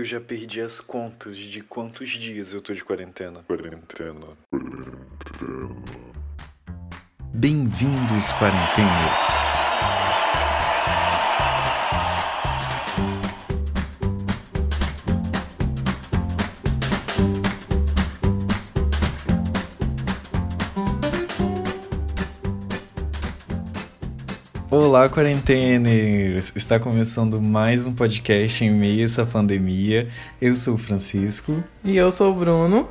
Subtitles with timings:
[0.00, 3.42] Eu já perdi as contas de quantos dias eu tô de quarentena.
[3.42, 4.28] Quarentena.
[4.50, 5.76] Quarentena.
[7.34, 9.39] Bem-vindos, quarentenas.
[24.72, 26.52] Olá, quarenteners!
[26.54, 30.06] Está começando mais um podcast em meio a essa pandemia.
[30.40, 31.64] Eu sou o Francisco.
[31.82, 32.88] E eu sou o Bruno.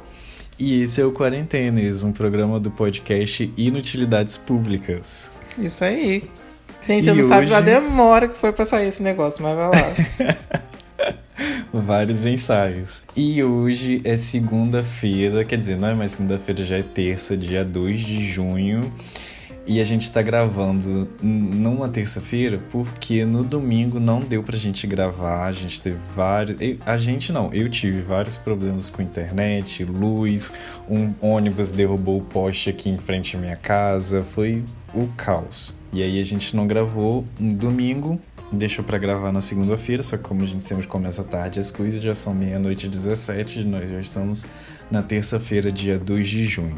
[0.59, 5.31] E esse é o Quarenteners, um programa do podcast Inutilidades Públicas.
[5.57, 6.29] Isso aí.
[6.85, 7.29] Gente, você não hoje...
[7.29, 10.59] sabe a demora que foi pra sair esse negócio, mas vai lá.
[11.71, 13.03] Vários ensaios.
[13.15, 18.01] E hoje é segunda-feira, quer dizer, não é mais segunda-feira, já é terça, dia 2
[18.01, 18.91] de junho.
[19.69, 25.45] E a gente tá gravando numa terça-feira porque no domingo não deu pra gente gravar.
[25.45, 26.57] A gente teve vários.
[26.83, 30.51] A gente não, eu tive vários problemas com internet, luz,
[30.89, 34.23] um ônibus derrubou o poste aqui em frente à minha casa.
[34.23, 35.77] Foi o caos.
[35.93, 38.19] E aí a gente não gravou no domingo
[38.51, 42.01] deixou para gravar na segunda-feira, só que como a gente sempre começa tarde as coisas,
[42.01, 44.45] já são meia-noite e 17, nós já estamos
[44.89, 46.77] na terça-feira, dia 2 de junho.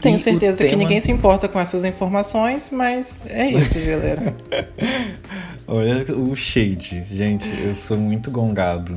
[0.00, 0.70] Tenho e certeza tema...
[0.70, 4.34] que ninguém se importa com essas informações, mas é isso, galera.
[5.66, 8.94] Olha o shade, gente, eu sou muito gongado.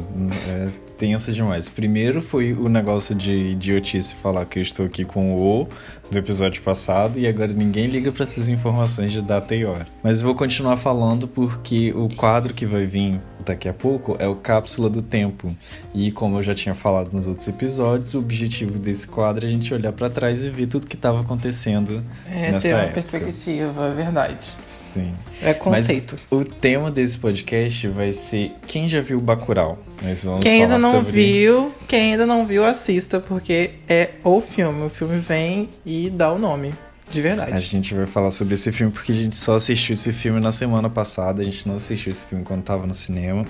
[0.47, 1.69] É tensa demais.
[1.69, 5.67] Primeiro foi o negócio de idiotice falar que eu estou aqui com o O
[6.11, 9.87] do episódio passado e agora ninguém liga para essas informações de data e hora.
[10.03, 14.27] Mas eu vou continuar falando porque o quadro que vai vir daqui a pouco é
[14.27, 15.55] o Cápsula do Tempo.
[15.93, 19.51] E como eu já tinha falado nos outros episódios, o objetivo desse quadro é a
[19.51, 22.93] gente olhar para trás e ver tudo que estava acontecendo é, nessa ter uma época.
[22.93, 24.53] perspectiva, é verdade.
[24.93, 25.11] Sim.
[25.41, 26.19] É conceito.
[26.29, 29.79] Mas o tema desse podcast vai ser quem já viu Bacurau.
[30.03, 31.11] Nós vamos quem ainda não sobre...
[31.11, 34.85] viu, quem ainda não viu, assista porque é o filme.
[34.85, 36.75] O filme vem e dá o nome.
[37.11, 37.53] De verdade.
[37.53, 40.51] A gente vai falar sobre esse filme porque a gente só assistiu esse filme na
[40.51, 41.41] semana passada.
[41.41, 43.45] A gente não assistiu esse filme quando tava no cinema.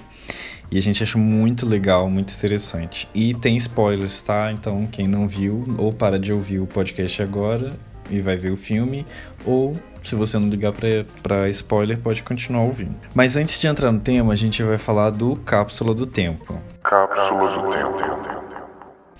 [0.72, 3.08] E a gente achou muito legal, muito interessante.
[3.14, 4.50] E tem spoilers, tá?
[4.52, 7.72] Então, quem não viu, ou para de ouvir o podcast agora
[8.10, 9.06] e vai ver o filme,
[9.46, 9.74] ou
[10.04, 10.74] se você não ligar
[11.22, 12.96] para spoiler, pode continuar ouvindo.
[13.14, 16.60] Mas antes de entrar no tema, a gente vai falar do Cápsula do Tempo.
[16.84, 18.44] Cápsula do Tempo.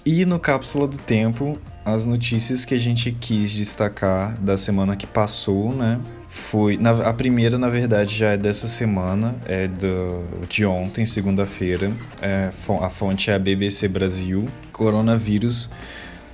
[0.06, 5.08] E no Cápsula do Tempo, as notícias que a gente quis destacar da semana que
[5.08, 6.00] passou, né?
[6.28, 6.78] Foi.
[6.78, 11.92] Na, a primeira, na verdade, já é dessa semana, é do, de ontem, segunda-feira.
[12.22, 12.50] É,
[12.82, 14.48] a fonte é a BBC Brasil.
[14.72, 15.70] Coronavírus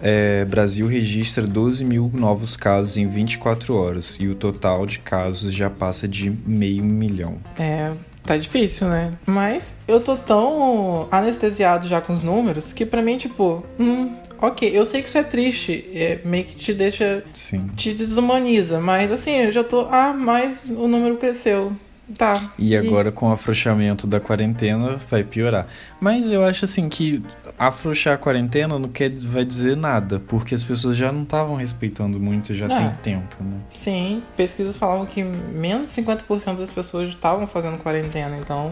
[0.01, 5.53] é, Brasil registra 12 mil novos casos em 24 horas e o total de casos
[5.53, 7.37] já passa de meio milhão.
[7.57, 7.91] É,
[8.23, 9.11] tá difícil, né?
[9.25, 14.69] Mas eu tô tão anestesiado já com os números que pra mim, tipo, hum, ok,
[14.71, 17.23] eu sei que isso é triste, é, meio que te deixa.
[17.33, 17.69] Sim.
[17.75, 19.87] te desumaniza, mas assim, eu já tô.
[19.91, 21.73] Ah, mas o número cresceu.
[22.17, 22.53] Tá.
[22.57, 23.11] E agora e...
[23.11, 25.67] com o afrouxamento da quarentena vai piorar.
[25.99, 27.21] Mas eu acho assim que
[27.57, 32.19] afrouxar a quarentena não quer vai dizer nada, porque as pessoas já não estavam respeitando
[32.19, 33.57] muito, já tem tempo, né?
[33.75, 38.71] Sim, pesquisas falavam que menos de 50% das pessoas estavam fazendo quarentena, então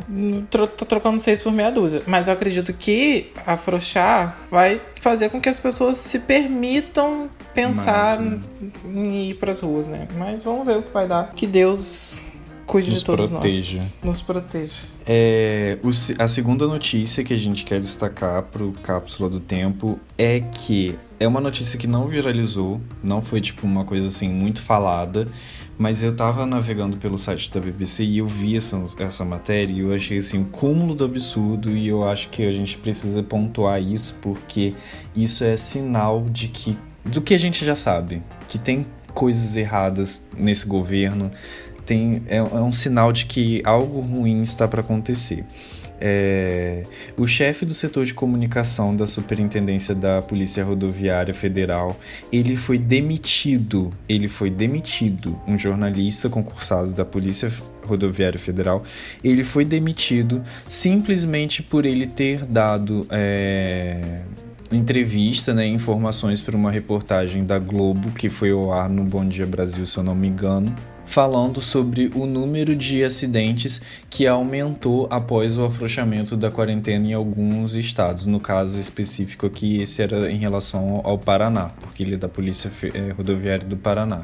[0.49, 2.01] tô trocando seis por meia dúzia.
[2.07, 8.43] Mas eu acredito que afrouxar vai fazer com que as pessoas se permitam pensar Mas,
[8.85, 10.07] em ir pras ruas, né?
[10.17, 11.33] Mas vamos ver o que vai dar.
[11.33, 12.21] Que Deus
[12.67, 13.77] Cuide nos de todos proteja.
[13.77, 13.93] nós.
[14.03, 14.73] Nos proteja.
[15.05, 15.89] É, o,
[16.21, 20.93] a segunda notícia que a gente quer destacar para o Cápsula do Tempo é que
[21.17, 25.25] é uma notícia que não viralizou, não foi tipo uma coisa assim muito falada,
[25.77, 29.79] mas eu tava navegando pelo site da BBC e eu vi essa, essa matéria e
[29.79, 33.81] eu achei assim um cúmulo do absurdo e eu acho que a gente precisa pontuar
[33.81, 34.73] isso porque
[35.15, 40.27] isso é sinal de que do que a gente já sabe, que tem coisas erradas
[40.37, 41.31] nesse governo,
[41.87, 45.43] tem, é, é um sinal de que algo ruim está para acontecer.
[45.99, 46.83] É,
[47.17, 51.97] o chefe do setor de comunicação da Superintendência da Polícia Rodoviária Federal,
[52.31, 53.89] ele foi demitido.
[54.07, 55.39] Ele foi demitido.
[55.47, 57.51] Um jornalista concursado da Polícia
[57.83, 58.83] Rodoviária Federal,
[59.23, 64.21] ele foi demitido simplesmente por ele ter dado é,
[64.71, 69.47] entrevista, né, informações para uma reportagem da Globo que foi ao ar no Bom Dia
[69.47, 70.75] Brasil, se eu não me engano
[71.07, 77.75] falando sobre o número de acidentes que aumentou após o afrouxamento da quarentena em alguns
[77.75, 78.25] estados.
[78.25, 82.69] No caso específico aqui, esse era em relação ao Paraná, porque ele é da Polícia
[82.93, 84.23] eh, Rodoviária do Paraná.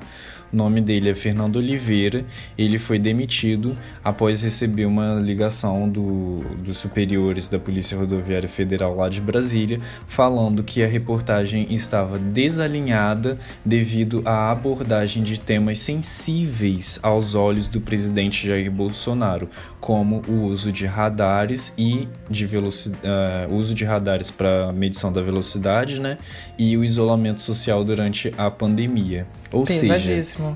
[0.53, 2.23] O nome dele é Fernando Oliveira.
[2.55, 9.09] Ele foi demitido após receber uma ligação do, dos superiores da Polícia Rodoviária Federal lá
[9.09, 17.33] de Brasília, falando que a reportagem estava desalinhada devido à abordagem de temas sensíveis aos
[17.33, 19.49] olhos do presidente Jair Bolsonaro,
[19.79, 25.21] como o uso de radares e de velocidade, uh, uso de radares para medição da
[25.21, 26.19] velocidade, né?
[26.59, 29.25] E o isolamento social durante a pandemia.
[29.51, 30.11] Ou seja,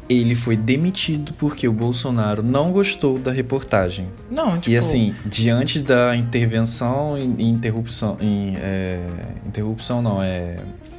[0.10, 4.07] ele foi demitido porque o Bolsonaro não gostou da reportagem.
[4.30, 4.69] Não, tipo...
[4.69, 9.00] E assim, diante da intervenção e interrupção, em, é,
[9.45, 10.57] interrupção não é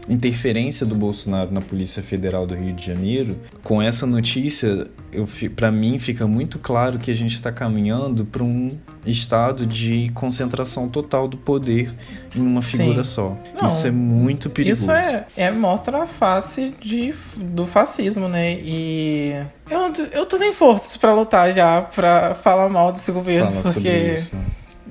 [0.08, 4.87] interferência do Bolsonaro na Polícia Federal do Rio de Janeiro, com essa notícia,
[5.55, 8.70] para mim fica muito claro que a gente está caminhando para um
[9.10, 11.94] estado de concentração total do poder
[12.34, 13.10] em uma figura Sim.
[13.10, 13.37] só.
[13.60, 14.82] Não, isso é muito perigoso.
[14.82, 18.55] Isso é, é, mostra a face de, do fascismo, né?
[18.55, 19.32] E
[19.70, 24.22] eu, eu tô sem forças para lutar já, para falar mal desse governo, Fala porque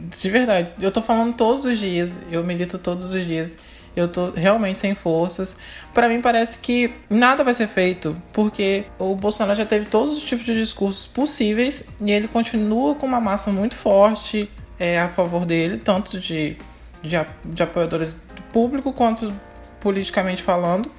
[0.09, 3.51] de verdade, eu tô falando todos os dias, eu milito todos os dias
[3.99, 5.55] eu tô realmente sem forças.
[5.93, 10.23] Para mim parece que nada vai ser feito, porque o Bolsonaro já teve todos os
[10.23, 14.49] tipos de discursos possíveis e ele continua com uma massa muito forte
[14.79, 16.57] é, a favor dele, tanto de,
[17.01, 19.33] de, de apoiadores do público quanto
[19.79, 20.91] politicamente falando.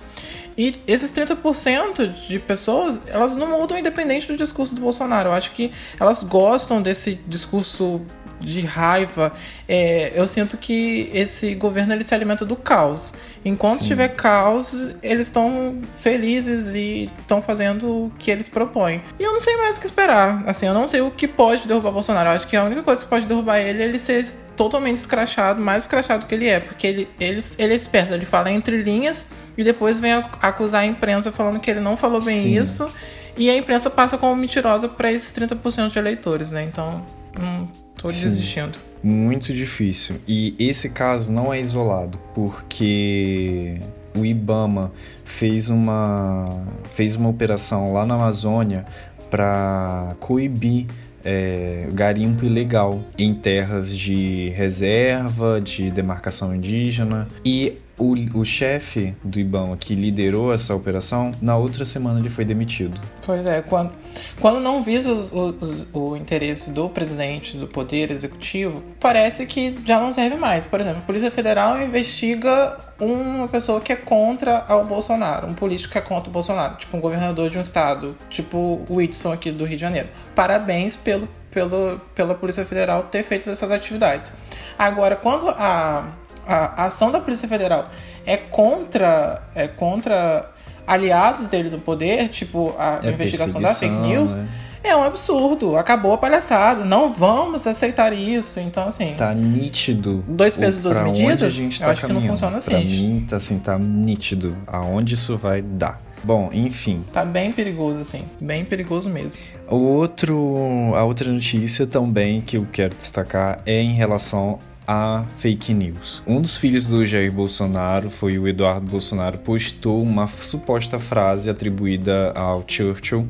[0.57, 5.29] E esses 30% de pessoas, elas não mudam independente do discurso do Bolsonaro.
[5.29, 5.71] Eu acho que
[6.01, 8.01] elas gostam desse discurso
[8.41, 9.33] de raiva,
[9.69, 13.13] é, eu sinto que esse governo ele se alimenta do caos.
[13.45, 13.89] Enquanto Sim.
[13.89, 19.03] tiver caos, eles estão felizes e estão fazendo o que eles propõem.
[19.19, 20.43] E eu não sei mais o que esperar.
[20.47, 22.29] Assim, eu não sei o que pode derrubar Bolsonaro.
[22.29, 24.27] Eu acho que a única coisa que pode derrubar ele é ele ser
[24.57, 26.61] totalmente escrachado, mais escrachado que ele é.
[26.61, 29.27] Porque ele, ele, ele é esperto, ele fala entre linhas
[29.57, 32.61] e depois vem acusar a imprensa falando que ele não falou bem Sim.
[32.61, 32.93] isso.
[33.37, 36.65] E a imprensa passa como mentirosa para esses 30% de eleitores, né?
[36.65, 37.05] Então,
[37.39, 38.79] não tô Sim, desistindo.
[39.03, 40.17] Muito difícil.
[40.27, 43.79] E esse caso não é isolado, porque
[44.17, 44.91] o IBAMA
[45.25, 46.65] fez uma,
[46.95, 48.87] fez uma operação lá na Amazônia
[49.31, 50.87] para coibir
[51.25, 57.29] é, garimpo ilegal em terras de reserva, de demarcação indígena.
[57.45, 62.45] E o, o chefe do IBAMA que liderou essa operação, na outra semana ele foi
[62.45, 63.01] demitido.
[63.25, 63.93] Pois é, quando,
[64.41, 70.01] quando não visa os, os, o interesse do presidente do Poder Executivo, parece que já
[70.01, 70.65] não serve mais.
[70.65, 75.93] Por exemplo, a Polícia Federal investiga uma pessoa que é contra o Bolsonaro, um político
[75.93, 79.51] que é contra o Bolsonaro, tipo um governador de um estado, tipo o Whitson aqui
[79.51, 80.09] do Rio de Janeiro.
[80.35, 84.33] Parabéns pelo, pelo, pela Polícia Federal ter feito essas atividades.
[84.79, 86.13] Agora, quando a
[86.49, 87.91] a, ação da Polícia Federal
[88.25, 90.51] é contra, é contra
[90.87, 94.35] aliados dele no poder, tipo a é investigação da fake news.
[94.35, 94.49] Né?
[94.83, 98.61] É um absurdo, acabou a palhaçada, não vamos aceitar isso.
[98.61, 99.15] Então, assim.
[99.17, 100.25] Tá nítido.
[100.27, 101.43] Dois pesos, duas medidas.
[101.43, 102.23] A gente tá eu acho caminhando.
[102.23, 102.71] que não funciona assim.
[102.71, 106.01] Pra mim, tá assim, tá nítido aonde isso vai dar.
[106.23, 107.05] Bom, enfim.
[107.13, 108.25] Tá bem perigoso, assim.
[108.41, 109.39] Bem perigoso mesmo.
[109.69, 114.59] O outro, a outra notícia também que eu quero destacar é em relação
[114.89, 116.23] a fake news.
[116.27, 122.33] Um dos filhos do Jair Bolsonaro foi o Eduardo Bolsonaro, postou uma suposta frase atribuída
[122.33, 123.29] ao Churchill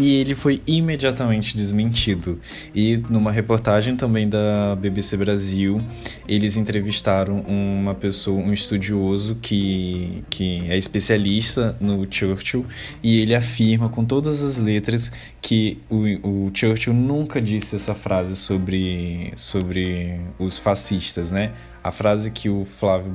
[0.00, 2.40] e ele foi imediatamente desmentido.
[2.74, 5.78] E numa reportagem também da BBC Brasil,
[6.26, 12.64] eles entrevistaram uma pessoa, um estudioso que, que é especialista no Churchill
[13.02, 18.36] e ele afirma com todas as letras que o, o Churchill nunca disse essa frase
[18.36, 21.52] sobre, sobre os fascistas, né?
[21.82, 23.10] A frase que o Flávio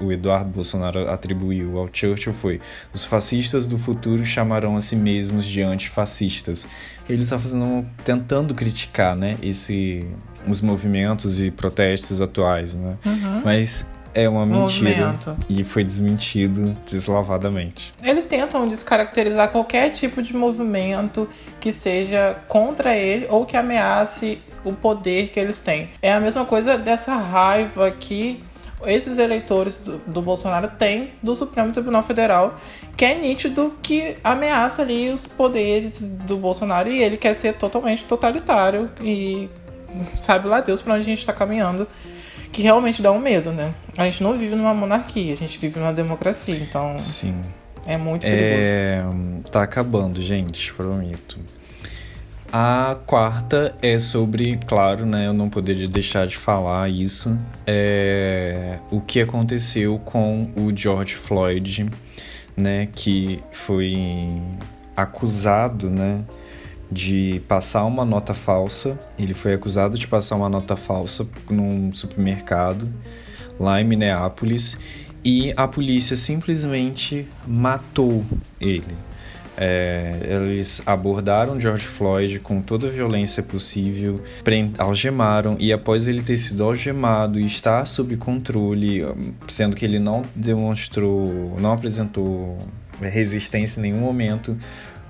[0.00, 2.60] o Eduardo Bolsonaro atribuiu ao Churchill foi:
[2.92, 6.68] "Os fascistas do futuro chamarão a si mesmos de antifascistas".
[7.08, 10.06] Ele está fazendo, tentando criticar, né, esse
[10.48, 12.96] os movimentos e protestos atuais, né?
[13.04, 13.42] Uhum.
[13.44, 15.36] Mas é uma mentira movimento.
[15.46, 17.92] e foi desmentido deslavadamente.
[18.02, 21.28] Eles tentam descaracterizar qualquer tipo de movimento
[21.60, 25.90] que seja contra ele ou que ameace o poder que eles têm.
[26.00, 28.42] É a mesma coisa dessa raiva que
[28.86, 32.58] esses eleitores do, do, Bolsonaro têm do Supremo Tribunal Federal,
[32.96, 38.06] que é nítido que ameaça ali os poderes do Bolsonaro e ele quer ser totalmente
[38.06, 39.50] totalitário e
[40.14, 41.86] sabe lá Deus para onde a gente está caminhando,
[42.52, 43.74] que realmente dá um medo, né?
[43.96, 46.98] A gente não vive numa monarquia, a gente vive numa democracia, então.
[46.98, 47.40] Sim.
[47.86, 48.62] É muito perigoso.
[48.62, 49.04] É...
[49.50, 51.38] Tá acabando, gente, prometo.
[52.52, 55.26] A quarta é sobre, claro, né?
[55.26, 57.38] Eu não poderia deixar de falar isso.
[57.66, 61.88] É o que aconteceu com o George Floyd,
[62.56, 62.88] né?
[62.92, 64.28] Que foi
[64.96, 66.20] acusado, né,
[66.90, 68.98] de passar uma nota falsa.
[69.18, 72.88] Ele foi acusado de passar uma nota falsa num supermercado
[73.58, 74.78] lá em Minneapolis
[75.24, 78.24] e a polícia simplesmente matou
[78.60, 78.94] ele.
[79.58, 84.20] É, eles abordaram George Floyd com toda a violência possível,
[84.76, 89.02] algemaram e após ele ter sido algemado e estar sob controle,
[89.48, 92.58] sendo que ele não demonstrou, não apresentou
[93.00, 94.56] resistência em nenhum momento,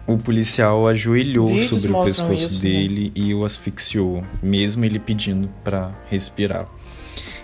[0.07, 2.61] o policial ajoelhou Vídeos sobre o pescoço isso, né?
[2.61, 3.11] dele né?
[3.15, 6.69] e o asfixiou, mesmo ele pedindo para respirar.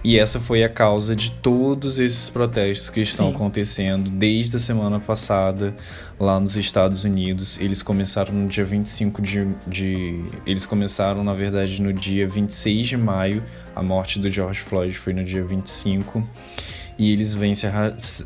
[0.05, 3.35] E essa foi a causa de todos esses protestos que estão Sim.
[3.35, 5.77] acontecendo desde a semana passada
[6.19, 7.61] lá nos Estados Unidos.
[7.61, 10.25] Eles começaram no dia 25 de, de.
[10.45, 13.45] Eles começaram, na verdade, no dia 26 de maio.
[13.77, 16.27] A morte do George Floyd foi no dia 25
[17.03, 17.67] e eles vêm se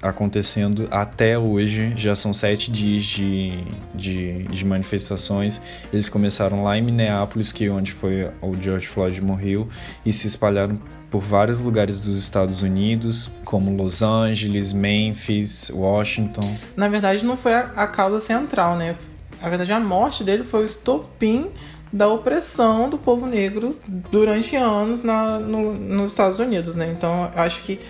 [0.02, 1.94] acontecendo até hoje.
[1.96, 3.64] Já são sete dias de,
[3.94, 5.62] de, de, manifestações.
[5.90, 9.66] Eles começaram lá em Minneapolis, que é onde foi o George Floyd morreu,
[10.04, 10.78] e se espalharam
[11.10, 16.58] por vários lugares dos Estados Unidos, como Los Angeles, Memphis, Washington.
[16.76, 18.94] Na verdade, não foi a, a causa central, né?
[19.40, 21.46] Na verdade, a morte dele foi o estopim
[21.90, 26.94] da opressão do povo negro durante anos na, no, nos Estados Unidos, né?
[26.94, 27.80] Então, acho que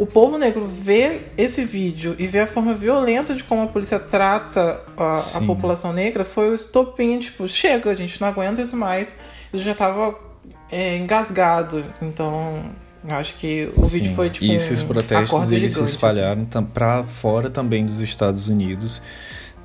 [0.00, 3.98] o povo negro vê esse vídeo e vê a forma violenta de como a polícia
[3.98, 8.78] trata a, a população negra foi o estopim, tipo, chega, a gente não aguenta isso
[8.78, 9.14] mais.
[9.52, 10.18] Eu já tava
[10.72, 11.84] é, engasgado.
[12.00, 12.64] Então,
[13.06, 13.98] eu acho que o Sim.
[13.98, 14.46] vídeo foi tipo.
[14.46, 15.90] E esses protestos eles se assim.
[15.90, 16.64] espalharam assim.
[16.64, 19.02] para fora também dos Estados Unidos.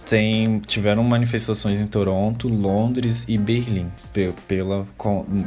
[0.06, 3.92] Tem, tiveram manifestações em Toronto, Londres e Berlim
[4.48, 4.86] pela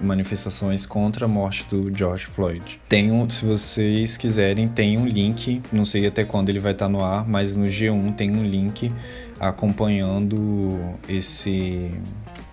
[0.03, 2.81] manifestações contra a morte do George Floyd.
[2.89, 6.89] Tem um, se vocês quiserem, tem um link, não sei até quando ele vai estar
[6.89, 8.93] no ar, mas no G1 tem um link
[9.39, 11.93] acompanhando esse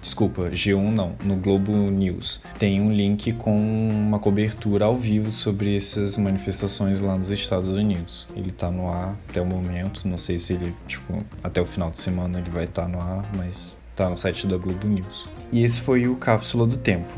[0.06, 2.40] Desculpa, G1 não, no Globo News.
[2.60, 8.28] Tem um link com uma cobertura ao vivo sobre essas manifestações lá nos Estados Unidos.
[8.36, 11.90] Ele tá no ar até o momento, não sei se ele, tipo, até o final
[11.90, 15.28] de semana ele vai estar tá no ar, mas tá no site da Globo News.
[15.52, 17.10] E esse foi o Cápsula do Tempo.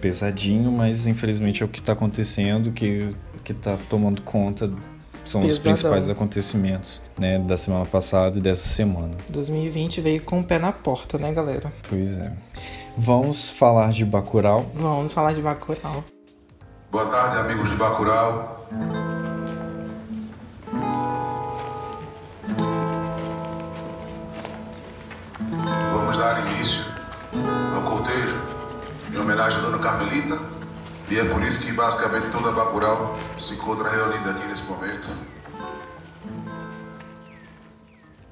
[0.00, 3.06] Pesadinho, mas infelizmente é o que tá acontecendo, que,
[3.44, 4.68] que tá tomando conta
[5.24, 5.46] são Pesadão.
[5.46, 9.10] os principais acontecimentos, né, da semana passada e dessa semana.
[9.28, 11.72] 2020 veio com o pé na porta, né, galera?
[11.88, 12.32] Pois é.
[12.96, 14.66] Vamos falar de Bacurau?
[14.74, 16.04] Vamos falar de Bacurau.
[16.90, 18.66] Boa tarde, amigos de Bacurau.
[31.12, 35.10] E é por isso que basicamente toda a Bacurau se encontra reunida aqui nesse momento.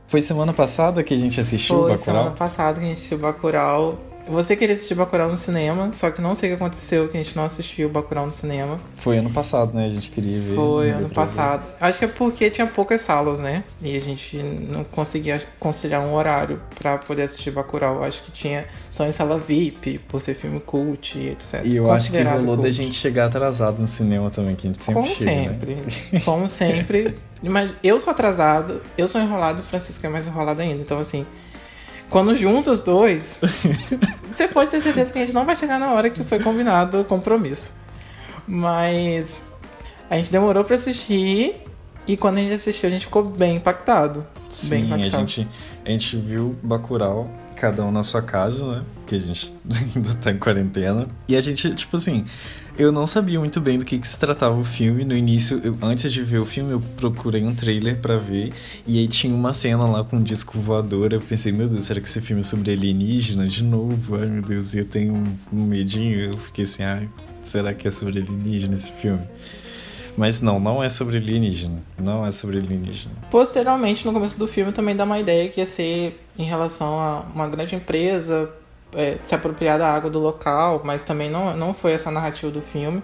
[0.08, 1.98] Foi semana passada que a gente assistiu Foi, Bacurau?
[1.98, 4.09] Foi semana passada que a gente assistiu Bacurau.
[4.28, 7.22] Você queria assistir Bacurau no cinema, só que não sei o que aconteceu, que a
[7.22, 8.80] gente não assistiu Bacurau no cinema.
[8.96, 9.86] Foi ano passado, né?
[9.86, 10.54] A gente queria ver.
[10.54, 11.66] Foi ano passado.
[11.66, 11.74] Ver.
[11.80, 13.64] Acho que é porque tinha poucas salas, né?
[13.82, 18.04] E a gente não conseguia conciliar um horário para poder assistir Bacurau.
[18.04, 21.62] Acho que tinha só em sala VIP, por ser filme cult e etc.
[21.64, 22.62] E eu acho que rolou cult.
[22.62, 25.48] da gente chegar atrasado no cinema também, que a gente sempre Como chega, né?
[25.48, 25.74] sempre.
[25.74, 26.20] Né?
[26.24, 27.14] Como sempre.
[27.42, 30.80] Mas eu sou atrasado, eu sou enrolado, o Francisco é mais enrolado ainda.
[30.82, 31.26] Então, assim,
[32.10, 33.40] quando junta os dois,
[34.30, 37.00] você pode ter certeza que a gente não vai chegar na hora que foi combinado
[37.00, 37.74] o compromisso.
[38.46, 39.40] Mas
[40.10, 41.54] a gente demorou para assistir
[42.06, 44.26] e quando a gente assistiu a gente ficou bem impactado.
[44.48, 45.16] Sim, bem impactado.
[45.16, 45.48] A, gente,
[45.84, 48.82] a gente viu Bacurau, cada um na sua casa, né?
[49.06, 49.54] Que a gente
[49.94, 51.06] ainda tá em quarentena.
[51.28, 52.26] E a gente, tipo assim,
[52.80, 55.04] eu não sabia muito bem do que, que se tratava o filme.
[55.04, 58.54] No início, eu, antes de ver o filme, eu procurei um trailer para ver.
[58.86, 61.12] E aí tinha uma cena lá com um disco voador.
[61.12, 64.16] Eu pensei, meu Deus, será que esse filme é sobre alienígena de novo?
[64.16, 66.18] Ai, meu Deus, eu tenho um, um medinho.
[66.20, 67.06] Eu fiquei assim, ai,
[67.42, 69.24] será que é sobre alienígena esse filme?
[70.16, 71.82] Mas não, não é sobre alienígena.
[71.98, 73.14] Não é sobre alienígena.
[73.30, 77.26] Posteriormente, no começo do filme, também dá uma ideia que ia ser em relação a
[77.34, 78.50] uma grande empresa
[78.94, 82.50] é, se apropriar da água do local, mas também não, não foi essa a narrativa
[82.50, 83.02] do filme.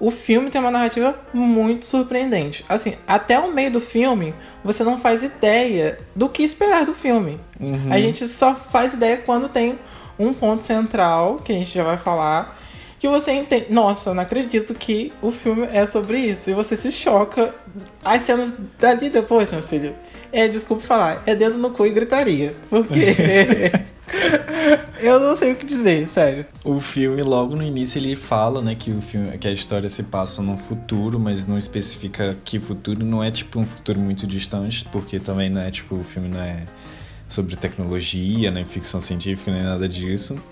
[0.00, 2.64] O filme tem uma narrativa muito surpreendente.
[2.68, 7.40] Assim, até o meio do filme, você não faz ideia do que esperar do filme.
[7.60, 7.92] Uhum.
[7.92, 9.78] A gente só faz ideia quando tem
[10.18, 12.60] um ponto central, que a gente já vai falar,
[12.98, 13.66] que você entende.
[13.70, 16.50] Nossa, eu não acredito que o filme é sobre isso.
[16.50, 17.54] E você se choca.
[18.04, 19.94] As cenas dali depois, meu filho.
[20.32, 22.54] É, desculpa falar, é dedo no cu e gritaria.
[22.68, 23.14] Porque.
[25.04, 26.46] Eu não sei o que dizer, sério.
[26.64, 30.04] O filme, logo no início, ele fala, né, que o filme, que a história se
[30.04, 34.88] passa no futuro, mas não especifica que futuro, não é tipo um futuro muito distante,
[34.90, 36.64] porque também não é tipo, o filme não é
[37.28, 40.42] sobre tecnologia, nem ficção científica, nem nada disso.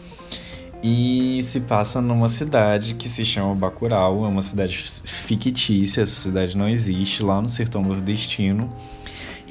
[0.83, 6.59] E se passa numa cidade que se chama Bacurau, é uma cidade fictícia, essa cidade
[6.59, 8.69] não existe, lá no sertão nordestino.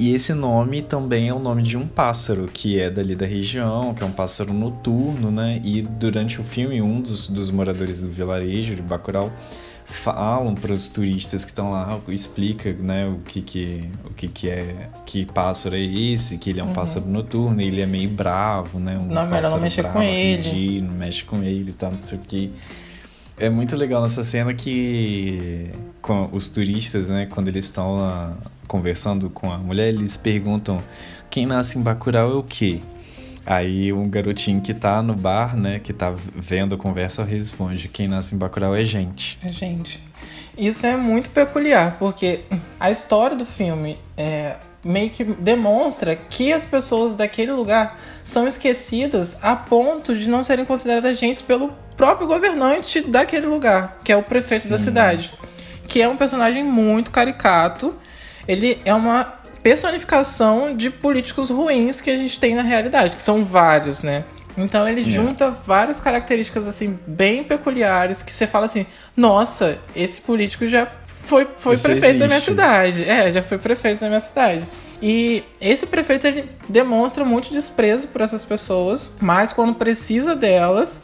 [0.02, 3.94] E esse nome também é o nome de um pássaro que é dali da região,
[3.94, 5.62] que é um pássaro noturno, né?
[5.64, 9.32] E durante o filme, um dos, dos moradores do vilarejo de Bacurau
[9.86, 14.50] falam para os turistas que estão lá, explica, né, o que que o que que
[14.50, 16.74] é, que pássaro é esse, que ele é um uhum.
[16.74, 20.96] pássaro noturno, ele é meio bravo, né, um não, melhor não mexer com ele, não
[20.96, 22.52] mexe com ele, tá, não sei o que.
[23.42, 25.72] É muito legal nessa cena que
[26.32, 30.80] os turistas, né, quando eles estão conversando com a mulher, eles perguntam
[31.28, 32.82] quem nasce em Bacurau é o quê?
[33.44, 38.08] Aí um garotinho que tá no bar, né, que tá vendo a conversa, responde: Quem
[38.08, 39.40] nasce em Bacurau é gente.
[39.44, 40.00] É gente.
[40.56, 42.42] Isso é muito peculiar, porque
[42.80, 49.36] a história do filme é, meio que demonstra que as pessoas daquele lugar são esquecidas
[49.42, 54.24] a ponto de não serem consideradas gente pelo próprio governante daquele lugar, que é o
[54.24, 54.70] prefeito Sim.
[54.70, 55.34] da cidade.
[55.88, 57.98] Que é um personagem muito caricato.
[58.48, 63.46] Ele é uma personificação de políticos ruins que a gente tem na realidade, que são
[63.46, 64.24] vários, né?
[64.58, 65.22] Então ele yeah.
[65.22, 68.86] junta várias características assim bem peculiares que você fala assim:
[69.16, 72.20] "Nossa, esse político já foi foi prefeito existe.
[72.20, 73.10] da minha cidade".
[73.10, 74.64] É, já foi prefeito da minha cidade.
[75.02, 81.02] E esse prefeito ele demonstra muito desprezo por essas pessoas, mas quando precisa delas,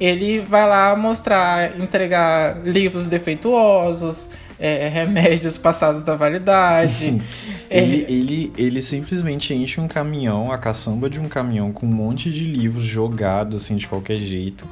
[0.00, 4.28] ele vai lá mostrar, entregar livros defeituosos,
[4.66, 7.20] é, remédios passados da validade.
[7.68, 12.30] ele, ele, ele simplesmente enche um caminhão, a caçamba de um caminhão com um monte
[12.30, 14.66] de livros jogados assim de qualquer jeito.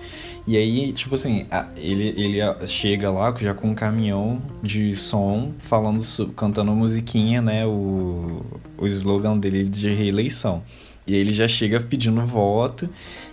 [0.47, 1.47] E aí, tipo assim,
[1.77, 6.03] ele, ele chega lá já com um caminhão de som, falando,
[6.35, 7.65] cantando musiquinha, né?
[7.65, 8.43] O,
[8.77, 10.63] o slogan dele de reeleição.
[11.07, 12.89] E aí ele já chega pedindo voto,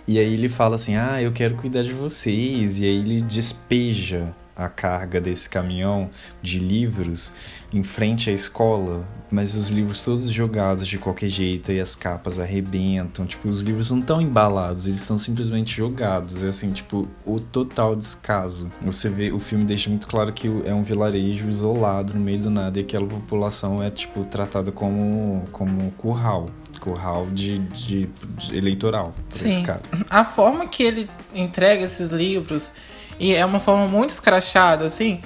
[0.06, 2.80] e aí ele fala assim: Ah, eu quero cuidar de vocês.
[2.80, 6.10] E aí ele despeja a carga desse caminhão
[6.42, 7.32] de livros
[7.72, 12.40] em frente à escola, mas os livros todos jogados de qualquer jeito e as capas
[12.40, 13.24] arrebentam.
[13.24, 16.42] Tipo, os livros não estão embalados, eles estão simplesmente jogados.
[16.42, 18.70] É assim, tipo, o total descaso.
[18.82, 22.50] Você vê, o filme deixa muito claro que é um vilarejo isolado no meio do
[22.50, 26.48] nada e aquela população é, tipo, tratada como, como curral
[26.80, 29.14] curral de, de, de eleitoral.
[29.28, 29.64] Sim.
[30.08, 32.72] A forma que ele entrega esses livros
[33.20, 35.20] e é uma forma muito escrachada, assim,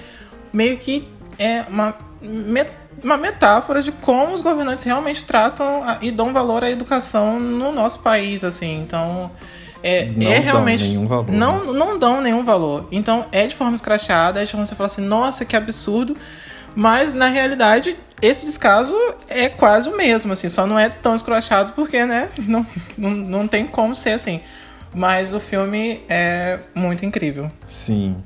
[0.52, 1.06] meio que
[1.38, 1.94] é uma,
[3.02, 8.00] uma metáfora de como os governantes realmente tratam e dão valor à educação no nosso
[8.00, 8.80] país, assim.
[8.80, 9.30] Então,
[9.80, 10.82] é, não é realmente.
[10.82, 11.30] Dão nenhum valor.
[11.30, 11.78] Não, né?
[11.78, 12.88] não dão nenhum valor.
[12.90, 16.16] Então, é de forma escrachada, é de forma você fala assim, nossa, que absurdo.
[16.74, 18.92] Mas, na realidade, esse descaso
[19.28, 22.66] é quase o mesmo, assim, só não é tão escrachado porque, né, não,
[22.98, 24.40] não, não tem como ser assim.
[24.94, 27.50] Mas o filme é muito incrível.
[27.66, 28.22] Sim.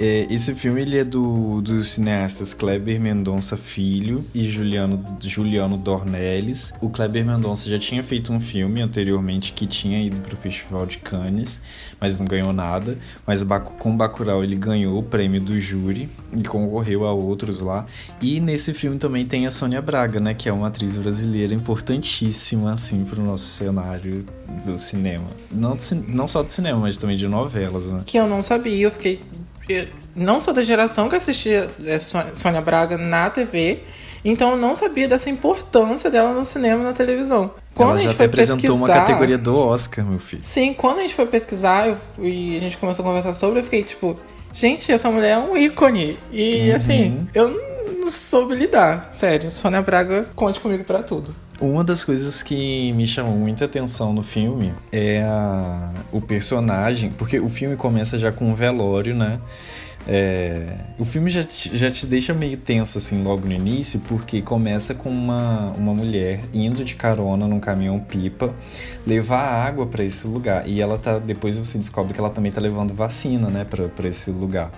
[0.00, 6.72] É, esse filme ele é do, dos cineastas Kleber Mendonça Filho e Juliano, Juliano Dornelles.
[6.80, 10.86] O Kleber Mendonça já tinha feito um filme anteriormente que tinha ido para o Festival
[10.86, 11.60] de Cannes,
[12.00, 12.96] mas não ganhou nada.
[13.26, 13.44] Mas
[13.80, 17.84] com Bacurau ele ganhou o prêmio do júri e concorreu a outros lá.
[18.22, 22.72] E nesse filme também tem a Sônia Braga, né, que é uma atriz brasileira importantíssima
[22.72, 24.24] assim para o nosso cenário
[24.64, 25.26] do cinema.
[25.50, 28.02] Não, não só do cinema, mas também de novelas, né?
[28.06, 29.20] Que eu não sabia, eu fiquei
[30.14, 33.82] não sou da geração que assistia é, Sônia Braga na TV,
[34.24, 37.52] então eu não sabia dessa importância dela no cinema e na televisão.
[37.74, 40.42] Quando Ela a gente foi apresentou pesquisar, uma categoria do Oscar, meu filho.
[40.44, 43.84] Sim, quando a gente foi pesquisar e a gente começou a conversar sobre, eu fiquei
[43.84, 44.16] tipo,
[44.52, 46.18] gente, essa mulher é um ícone.
[46.32, 46.76] E uhum.
[46.76, 47.48] assim, eu
[48.00, 49.08] não soube lidar.
[49.12, 51.34] Sério, Sônia Braga, conte comigo para tudo.
[51.60, 57.40] Uma das coisas que me chamou muita atenção no filme é a, o personagem, porque
[57.40, 59.40] o filme começa já com um velório, né?
[60.06, 64.40] É, o filme já te, já te deixa meio tenso assim logo no início, porque
[64.40, 68.54] começa com uma, uma mulher indo de carona num caminhão pipa
[69.04, 70.66] levar água para esse lugar.
[70.66, 71.18] E ela tá.
[71.18, 74.70] Depois você descobre que ela também tá levando vacina, né, para esse lugar.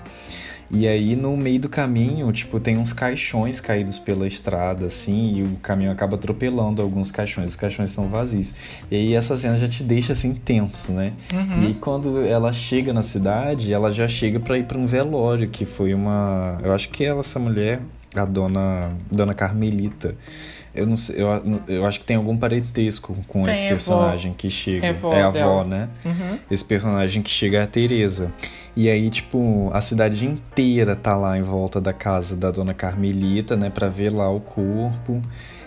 [0.72, 5.42] E aí no meio do caminho, tipo, tem uns caixões caídos pela estrada, assim, e
[5.42, 8.54] o caminhão acaba atropelando alguns caixões, os caixões estão vazios.
[8.90, 11.12] E aí essa cena já te deixa assim tenso, né?
[11.32, 11.70] Uhum.
[11.70, 15.64] E quando ela chega na cidade, ela já chega para ir para um velório, que
[15.64, 16.58] foi uma.
[16.62, 17.80] Eu acho que ela, essa mulher,
[18.14, 20.14] a dona, dona Carmelita.
[20.72, 24.48] Eu não sei, eu, eu acho que tem algum parentesco com tem, esse personagem que
[24.48, 24.86] chega.
[24.86, 25.88] É, é a avó, né?
[26.04, 26.38] Uhum.
[26.48, 28.32] Esse personagem que chega é a Teresa.
[28.76, 33.56] E aí, tipo, a cidade inteira tá lá em volta da casa da dona Carmelita,
[33.56, 35.20] né, pra ver lá o corpo.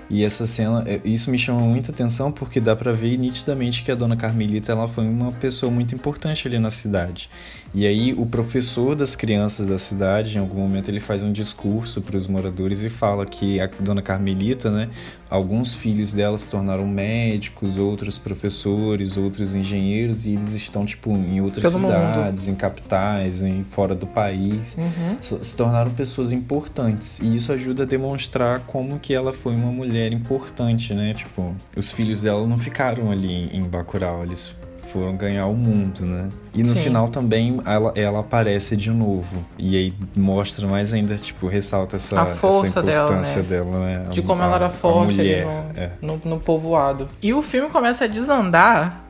[0.09, 3.91] E essa cena, é, isso me chama muita atenção porque dá para ver nitidamente que
[3.91, 7.29] a dona Carmelita ela foi uma pessoa muito importante ali na cidade.
[7.73, 12.01] E aí o professor das crianças da cidade, em algum momento ele faz um discurso
[12.01, 14.89] para os moradores e fala que a dona Carmelita, né,
[15.27, 21.41] alguns filhos dela se tornaram médicos, outros professores, outros engenheiros e eles estão tipo em
[21.41, 22.53] outras Pelo cidades, mundo.
[22.53, 25.17] em capitais, em fora do país, uhum.
[25.19, 27.19] se tornaram pessoas importantes.
[27.19, 31.15] E isso ajuda a demonstrar como que ela foi uma mulher importante, né?
[31.15, 34.55] Tipo, os filhos dela não ficaram ali em Bacurau, eles
[34.93, 36.29] foram ganhar o mundo, né?
[36.53, 36.84] E no Sim.
[36.84, 39.43] final também ela, ela aparece de novo.
[39.58, 43.79] E aí mostra mais ainda, tipo, ressalta essa, a força essa importância dela, né?
[43.79, 44.10] Dela, né?
[44.12, 45.91] De como a, ela era forte mulher, ali no, é.
[45.99, 47.08] no, no povoado.
[47.23, 49.03] E o filme começa a desandar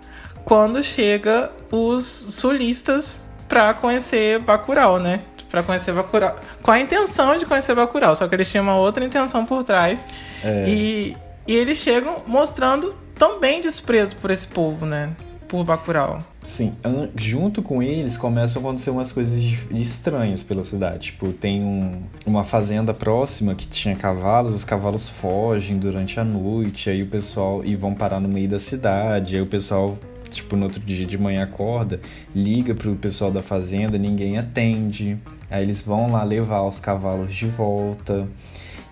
[0.45, 5.21] quando chega os sulistas pra conhecer Bacurau, né?
[5.51, 6.35] Pra conhecer Bacurau.
[6.61, 10.07] Com a intenção de conhecer Bacurau, só que eles tinham uma outra intenção por trás.
[10.41, 10.63] É.
[10.65, 15.11] E, e eles chegam mostrando também desprezo por esse povo, né?
[15.53, 16.17] Por Bacurau.
[16.47, 16.73] Sim,
[17.15, 19.37] junto com eles começam a acontecer umas coisas
[19.69, 21.11] estranhas pela cidade.
[21.11, 26.89] Tipo, tem um, uma fazenda próxima que tinha cavalos, os cavalos fogem durante a noite,
[26.89, 29.95] aí o pessoal e vão parar no meio da cidade, aí o pessoal
[30.27, 32.01] tipo, no outro dia de manhã acorda,
[32.35, 35.19] liga pro pessoal da fazenda, ninguém atende.
[35.51, 38.27] Aí eles vão lá levar os cavalos de volta.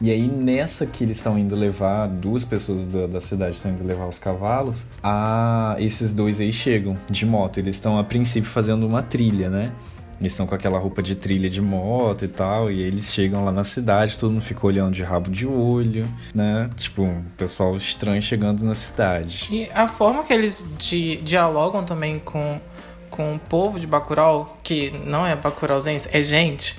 [0.02, 3.84] E aí, nessa que eles estão indo levar, duas pessoas da, da cidade estão indo
[3.84, 7.60] levar os cavalos, a, esses dois aí chegam de moto.
[7.60, 9.72] Eles estão, a princípio, fazendo uma trilha, né?
[10.20, 13.52] Eles estão com aquela roupa de trilha de moto e tal, e eles chegam lá
[13.52, 16.70] na cidade, todo mundo fica olhando de rabo de olho, né?
[16.76, 19.48] Tipo, um pessoal estranho chegando na cidade.
[19.52, 22.60] E a forma que eles di dialogam também com
[23.12, 26.78] com o povo de Bacurau, que não é bacurauzense, é gente,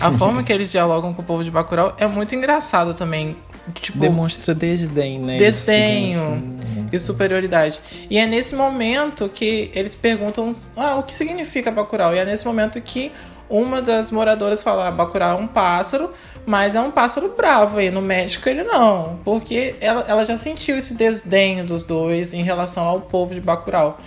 [0.00, 3.36] a forma que eles dialogam com o povo de Bacurau é muito engraçado também.
[3.74, 5.36] Tipo, Demonstra desdém, né?
[5.36, 7.80] Desdenho assim, e superioridade.
[8.10, 12.14] E é nesse momento que eles perguntam ah, o que significa Bacurau.
[12.14, 13.12] E é nesse momento que
[13.48, 16.10] uma das moradoras fala: ah, Bacurau é um pássaro,
[16.46, 17.78] mas é um pássaro bravo.
[17.80, 22.42] E no México ele não, porque ela, ela já sentiu esse desdenho dos dois em
[22.42, 23.98] relação ao povo de Bacurau.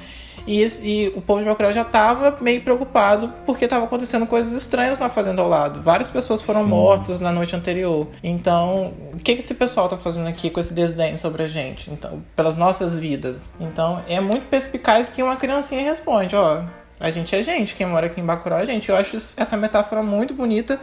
[0.47, 4.99] E, e o povo de Bacurau já estava meio preocupado porque estava acontecendo coisas estranhas
[4.99, 5.81] na fazenda ao lado.
[5.81, 6.69] Várias pessoas foram Sim.
[6.69, 8.07] mortas na noite anterior.
[8.23, 11.89] Então, o que, que esse pessoal está fazendo aqui com esse desdém sobre a gente?
[11.91, 13.49] Então, pelas nossas vidas.
[13.59, 16.63] Então, é muito perspicaz que uma criancinha responde, ó,
[16.99, 18.89] a gente é gente, quem mora aqui em Bacurau é gente.
[18.89, 20.79] Eu acho essa metáfora muito bonita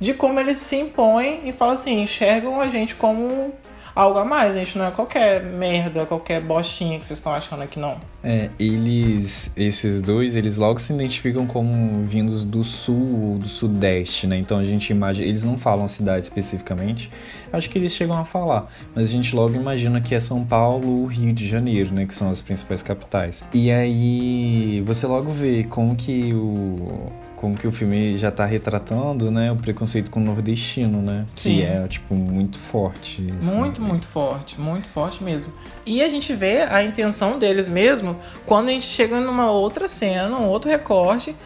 [0.00, 3.54] de como eles se impõem e falam assim, enxergam a gente como
[3.94, 4.52] algo a mais.
[4.52, 7.98] A gente não é qualquer merda, qualquer bostinha que vocês estão achando aqui, não.
[8.22, 14.26] É, eles, esses dois, eles logo se identificam como vindos do sul ou do sudeste,
[14.26, 14.36] né?
[14.38, 17.10] Então a gente imagina, eles não falam cidade especificamente,
[17.52, 21.02] acho que eles chegam a falar, mas a gente logo imagina que é São Paulo
[21.02, 22.06] ou Rio de Janeiro, né?
[22.06, 23.44] Que são as principais capitais.
[23.52, 27.12] E aí você logo vê como que o
[27.44, 31.26] como que o filme já tá retratando, né, o preconceito com o nordestino, né?
[31.36, 31.56] Sim.
[31.56, 33.28] Que é, tipo, muito forte.
[33.38, 33.54] Assim.
[33.54, 34.58] Muito, muito forte.
[34.58, 35.52] Muito forte mesmo.
[35.84, 40.34] E a gente vê a intenção deles mesmo quando a gente chega numa outra cena,
[40.38, 41.36] um outro recorte,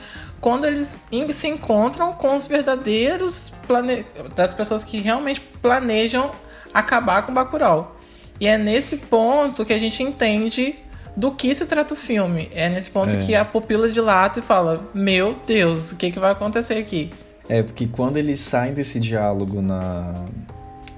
[0.41, 1.01] quando eles
[1.33, 4.07] se encontram com os verdadeiros plane...
[4.37, 6.31] das pessoas que realmente planejam
[6.73, 7.97] acabar com Bacurau.
[8.39, 10.79] E é nesse ponto que a gente entende
[11.19, 12.49] do que se trata o filme.
[12.55, 13.27] É nesse ponto é.
[13.27, 17.11] que a pupila dilata e fala: Meu Deus, o que, que vai acontecer aqui?
[17.49, 20.15] É, porque quando eles saem desse diálogo na,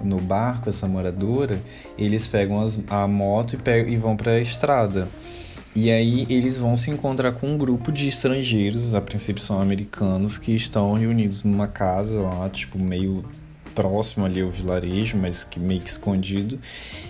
[0.03, 1.59] no barco, essa moradora,
[1.97, 5.09] eles pegam as, a moto e, pegam, e vão para a estrada.
[5.75, 10.37] E aí eles vão se encontrar com um grupo de estrangeiros, a princípio são americanos,
[10.37, 13.25] que estão reunidos numa casa lá, tipo, meio
[13.75, 16.59] próximo ali ao vilarejo, mas que meio que escondido.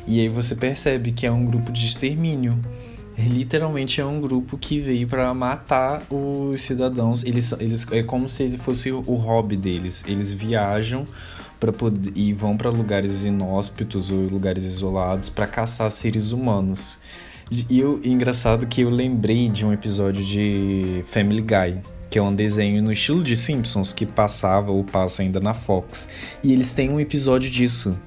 [0.07, 2.61] E aí você percebe que é um grupo de extermínio
[3.29, 7.25] literalmente é um grupo que veio para matar os cidadãos.
[7.25, 10.05] Eles, eles é como se fosse o hobby deles.
[10.07, 11.05] Eles viajam
[11.59, 11.73] para
[12.15, 16.99] e vão para lugares inóspitos ou lugares isolados para caçar seres humanos.
[17.69, 22.35] E o engraçado que eu lembrei de um episódio de Family Guy, que é um
[22.35, 26.09] desenho no estilo de Simpsons que passava ou passa ainda na Fox.
[26.45, 27.99] E eles têm um episódio disso.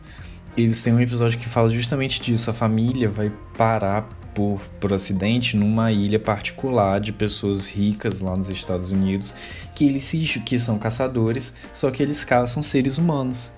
[0.56, 2.49] Eles têm um episódio que fala justamente disso.
[2.49, 8.50] A família vai parar por, por acidente numa ilha particular de pessoas ricas lá nos
[8.50, 9.34] Estados Unidos
[9.74, 13.52] que eles se, que são caçadores, só que eles caçam seres humanos.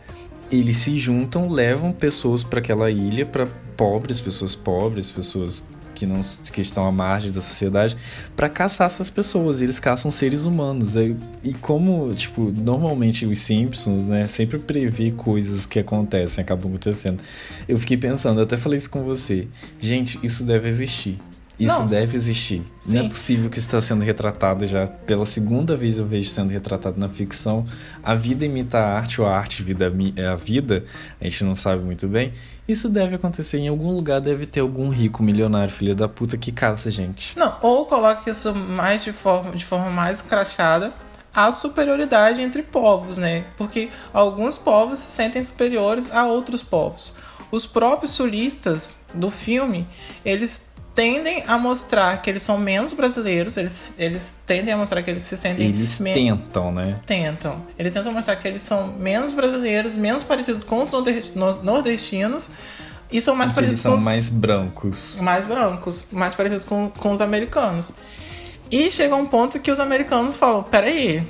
[0.52, 6.22] Eles se juntam, levam pessoas para aquela ilha, para pobres, pessoas pobres, pessoas que não
[6.52, 7.98] que estão à margem da sociedade
[8.36, 9.62] para caçar essas pessoas.
[9.62, 10.96] E eles caçam seres humanos.
[10.96, 17.20] E, e como, tipo, normalmente os Simpsons, né, sempre prevê coisas que acontecem, acabam acontecendo.
[17.68, 19.48] Eu fiquei pensando, até falei isso com você.
[19.80, 21.18] Gente, isso deve existir.
[21.58, 21.96] Isso Nossa.
[21.96, 22.62] deve existir.
[22.78, 22.98] Sim.
[22.98, 26.52] Não é possível que isso está sendo retratado já pela segunda vez eu vejo sendo
[26.52, 27.66] retratado na ficção.
[28.04, 30.84] A vida imita a arte, ou a arte vida é a vida,
[31.20, 32.34] a gente não sabe muito bem.
[32.68, 36.52] Isso deve acontecer em algum lugar, deve ter algum rico milionário, filho da puta, que
[36.52, 37.38] caça gente.
[37.38, 40.92] Não, ou coloque isso mais de forma, de forma mais crachada,
[41.34, 43.46] a superioridade entre povos, né?
[43.58, 47.16] Porque alguns povos se sentem superiores a outros povos.
[47.52, 49.88] Os próprios sulistas do filme,
[50.24, 55.12] eles tendem a mostrar que eles são menos brasileiros, eles, eles tendem a mostrar que
[55.12, 55.68] eles se sentem.
[55.68, 57.02] Eles tentam, né?
[57.06, 57.62] Tentam.
[57.78, 60.90] Eles tentam mostrar que eles são menos brasileiros, menos parecidos com os
[61.62, 62.50] nordestinos.
[63.12, 64.04] E são mais parecidos são com os...
[64.04, 65.18] mais brancos.
[65.20, 67.92] Mais brancos, mais parecidos com, com os americanos.
[68.72, 71.28] E chega um ponto que os americanos falam: peraí,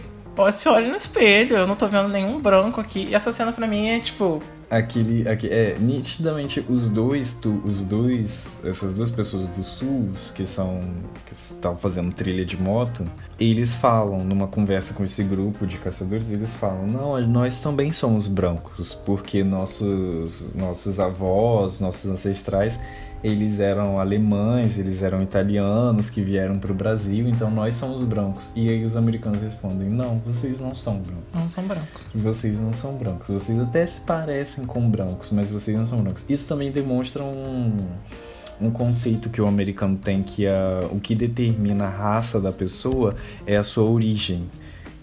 [0.54, 3.08] se olhe no espelho, eu não tô vendo nenhum branco aqui.
[3.10, 4.42] E essa cena pra mim é tipo,
[4.78, 10.46] aquele, aquele é nitidamente os dois tu, os dois essas duas pessoas do sul que
[10.46, 10.80] são
[11.26, 13.06] que estão fazendo trilha de moto
[13.40, 18.28] eles falam numa conversa com esse grupo de caçadores eles falam não nós também somos
[18.28, 22.80] brancos porque nossos nossos avós nossos ancestrais
[23.26, 28.54] eles eram alemães, eles eram italianos que vieram para o Brasil, então nós somos brancos.
[28.56, 31.26] E aí os americanos respondem: não, vocês não são brancos.
[31.34, 32.10] Não são brancos.
[32.14, 33.28] Vocês não são brancos.
[33.30, 36.24] Vocês até se parecem com brancos, mas vocês não são brancos.
[36.30, 37.76] Isso também demonstra um,
[38.62, 43.16] um conceito que o americano tem que a, o que determina a raça da pessoa
[43.48, 44.48] é a sua origem.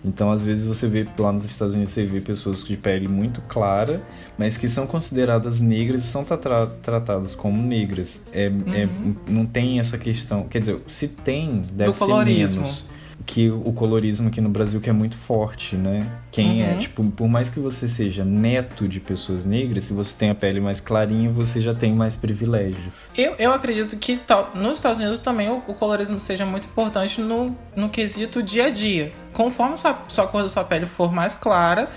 [0.04, 3.40] Então, às vezes você vê lá nos Estados Unidos você vê pessoas de pele muito
[3.42, 4.02] clara,
[4.36, 8.24] mas que são consideradas negras e são tra tratadas como negras.
[8.32, 8.74] É, é uhum.
[8.74, 8.88] é,
[9.30, 12.62] não tem essa questão, quer dizer, se tem, deve Do ser colorismo.
[12.62, 12.91] menos
[13.26, 16.06] que o colorismo aqui no Brasil que é muito forte, né?
[16.30, 16.72] Quem é, uhum.
[16.72, 20.34] é, tipo, por mais que você seja neto de pessoas negras, se você tem a
[20.34, 23.08] pele mais clarinha, você já tem mais privilégios.
[23.16, 27.20] Eu, eu acredito que tal, nos Estados Unidos também o, o, colorismo seja muito importante
[27.20, 29.12] no, no quesito dia a dia.
[29.32, 31.88] Conforme sua, sua cor da sua pele for mais clara,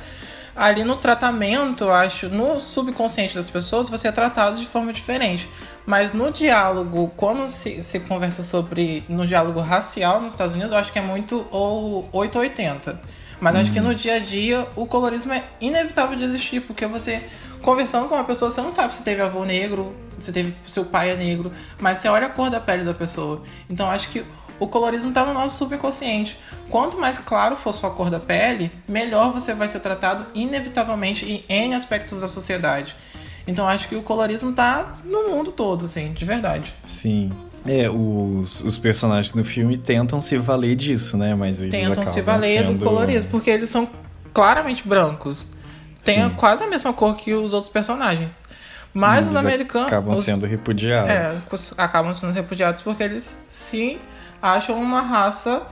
[0.56, 5.50] ali no tratamento, acho, no subconsciente das pessoas, você é tratado de forma diferente.
[5.86, 9.04] Mas no diálogo, quando se, se conversa sobre.
[9.08, 13.00] no diálogo racial nos Estados Unidos, eu acho que é muito ou 880.
[13.40, 13.96] Mas acho que no uhum.
[13.96, 17.22] dia a dia o colorismo é inevitável de existir, porque você,
[17.62, 21.12] conversando com uma pessoa, você não sabe se teve avô negro, se teve seu pai
[21.12, 23.44] é negro, mas você olha a cor da pele da pessoa.
[23.70, 24.26] Então acho que
[24.60, 26.40] o colorismo está no nosso subconsciente.
[26.70, 31.44] Quanto mais claro for sua cor da pele, melhor você vai ser tratado inevitavelmente em
[31.50, 32.96] N aspectos da sociedade.
[33.48, 36.74] Então acho que o colorismo tá no mundo todo, assim, de verdade.
[36.84, 37.32] Sim.
[37.66, 41.34] É, os, os personagens do filme tentam se valer disso, né?
[41.34, 42.76] Mas eles tentam se valer sendo...
[42.76, 43.90] do colorismo, porque eles são
[44.34, 45.48] claramente brancos.
[46.04, 46.30] Tem Sim.
[46.36, 48.32] quase a mesma cor que os outros personagens.
[48.94, 49.88] Mas, Mas os americanos.
[49.88, 51.10] Acabam sendo repudiados.
[51.12, 54.00] É, acabam sendo repudiados porque eles se
[54.42, 55.64] acham uma raça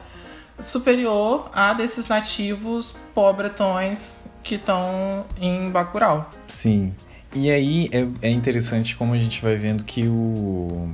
[0.59, 6.29] superior a desses nativos pobretões que estão em Bacurau.
[6.47, 6.93] Sim.
[7.35, 10.89] E aí é, é interessante como a gente vai vendo que o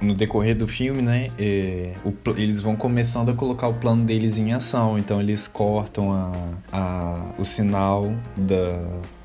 [0.00, 4.38] no decorrer do filme, né, é, o, eles vão começando a colocar o plano deles
[4.38, 4.98] em ação.
[4.98, 6.32] Então eles cortam a,
[6.72, 8.78] a, o sinal da,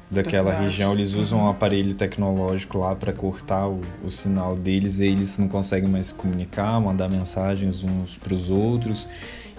[0.09, 0.93] daquela região.
[0.93, 4.99] Eles usam um aparelho tecnológico lá para cortar o, o, sinal deles.
[4.99, 9.09] E eles não conseguem mais se comunicar, mandar mensagens uns para os outros.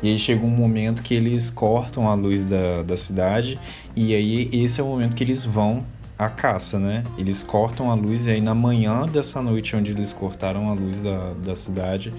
[0.03, 3.59] E aí chega um momento que eles cortam a luz da, da cidade.
[3.95, 5.85] E aí esse é o momento que eles vão
[6.27, 7.03] a caça, né?
[7.19, 11.01] Eles cortam a luz e aí na manhã dessa noite onde eles cortaram a luz
[11.01, 12.13] da, da cidade,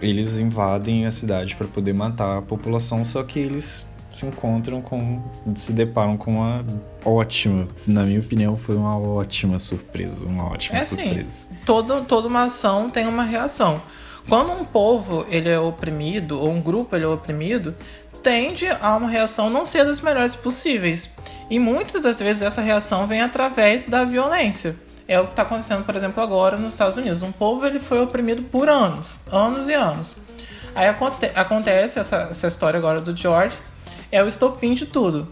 [0.00, 5.22] eles invadem a cidade para poder matar a população, só que eles se encontram com.
[5.54, 6.64] se deparam com uma
[7.04, 10.26] ótima, na minha opinião, foi uma ótima surpresa.
[10.26, 11.46] Uma ótima é assim, surpresa.
[11.50, 13.80] Assim, todo, toda uma ação tem uma reação.
[14.28, 17.74] Quando um povo ele é oprimido, ou um grupo ele é oprimido,
[18.22, 21.10] tende a uma reação não ser das melhores possíveis.
[21.50, 24.76] E muitas das vezes essa reação vem através da violência.
[25.06, 27.22] É o que está acontecendo, por exemplo, agora nos Estados Unidos.
[27.22, 30.16] Um povo ele foi oprimido por anos, anos e anos.
[30.74, 33.56] Aí aconte acontece essa, essa história agora do George,
[34.12, 35.28] é o estopim de tudo.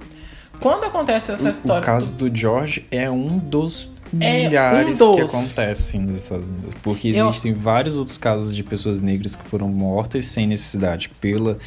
[0.61, 1.83] Quando acontece essa o, história.
[1.83, 5.17] O caso do George é um dos milhares é um dos...
[5.17, 6.75] que acontecem nos Estados Unidos.
[6.83, 7.59] Porque existem Eu...
[7.59, 11.59] vários outros casos de pessoas negras que foram mortas sem necessidade pela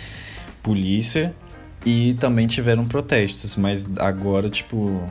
[0.62, 1.34] polícia
[1.86, 5.02] e também tiveram protestos, mas agora, tipo,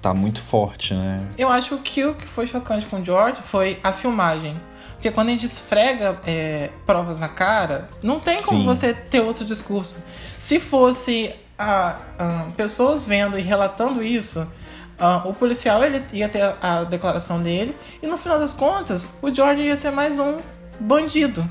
[0.00, 1.26] tá muito forte, né?
[1.36, 4.58] Eu acho que o que foi chocante com o George foi a filmagem.
[4.94, 8.66] Porque quando a gente esfrega é, provas na cara, não tem como Sim.
[8.66, 10.02] você ter outro discurso.
[10.40, 14.50] Se fosse ah, ah, pessoas vendo e relatando isso,
[14.98, 19.32] ah, o policial ele ia ter a declaração dele e no final das contas o
[19.32, 20.38] George ia ser mais um
[20.80, 21.48] bandido.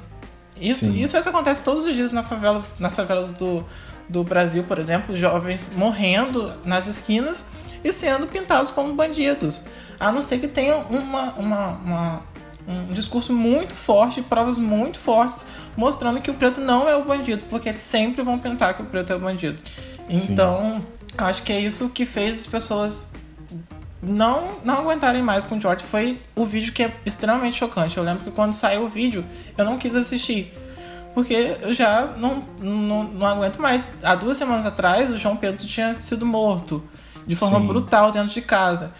[0.61, 1.01] Isso, Sim.
[1.01, 3.63] isso é o que acontece todos os dias na favelas, nas favelas do,
[4.09, 7.45] do Brasil, por exemplo, jovens morrendo nas esquinas
[7.83, 9.61] e sendo pintados como bandidos.
[9.99, 12.21] A não ser que tenha uma, uma, uma-
[12.67, 17.43] um discurso muito forte, provas muito fortes, mostrando que o preto não é o bandido,
[17.49, 19.57] porque eles sempre vão pintar que o preto é o bandido.
[20.09, 20.85] Então,
[21.17, 23.09] acho que é isso que fez as pessoas
[24.01, 25.83] não, não aguentarem mais com o George.
[25.83, 27.97] Foi o vídeo que é extremamente chocante.
[27.97, 29.25] Eu lembro que quando saiu o vídeo,
[29.57, 30.53] eu não quis assistir.
[31.13, 33.89] Porque eu já não, não, não aguento mais.
[34.03, 36.83] Há duas semanas atrás, o João Pedro tinha sido morto
[37.25, 37.67] de forma Sim.
[37.67, 38.93] brutal dentro de casa.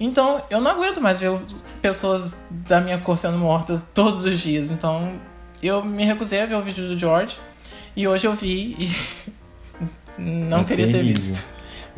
[0.00, 1.38] Então, eu não aguento mais ver
[1.82, 4.70] pessoas da minha cor sendo mortas todos os dias.
[4.70, 5.20] Então,
[5.62, 7.36] eu me recusei a ver o vídeo do George.
[7.94, 8.90] E hoje eu vi e
[10.18, 11.14] não É queria ter terrível.
[11.20, 11.48] visto.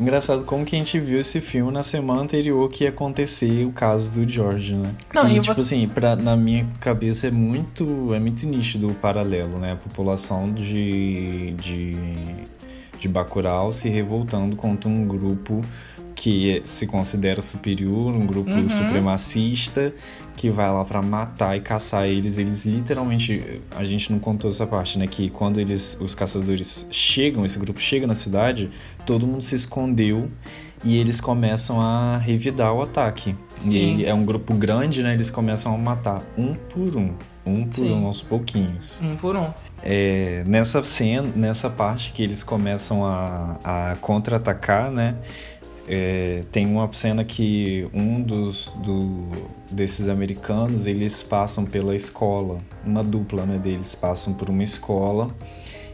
[0.01, 3.71] Engraçado como que a gente viu esse filme na semana anterior que ia acontecer o
[3.71, 4.91] caso do George, né?
[5.13, 8.89] Não, e, e tipo você- assim, pra, na minha cabeça é muito, é muito nítido
[8.89, 9.73] o paralelo, né?
[9.73, 11.91] A população de, de,
[12.99, 15.61] de Bacurau se revoltando contra um grupo
[16.15, 18.69] que se considera superior, um grupo Uhum.
[18.69, 19.93] supremacista
[20.41, 22.39] que vai lá pra matar e caçar eles.
[22.39, 25.05] Eles literalmente, a gente não contou essa parte, né?
[25.05, 28.71] Que quando eles, os caçadores chegam, esse grupo chega na cidade,
[29.05, 30.31] todo mundo se escondeu
[30.83, 33.35] e eles começam a revidar o ataque.
[33.59, 33.97] Sim.
[33.97, 35.13] E é um grupo grande, né?
[35.13, 37.13] Eles começam a matar um por um,
[37.45, 37.93] um por Sim.
[37.93, 38.99] um, aos pouquinhos.
[39.03, 39.47] Um por um.
[39.83, 45.17] É, nessa cena, nessa parte que eles começam a, a contra-atacar, né?
[45.93, 49.27] É, tem uma cena que um dos do,
[49.69, 55.29] desses americanos eles passam pela escola, uma dupla né, deles passam por uma escola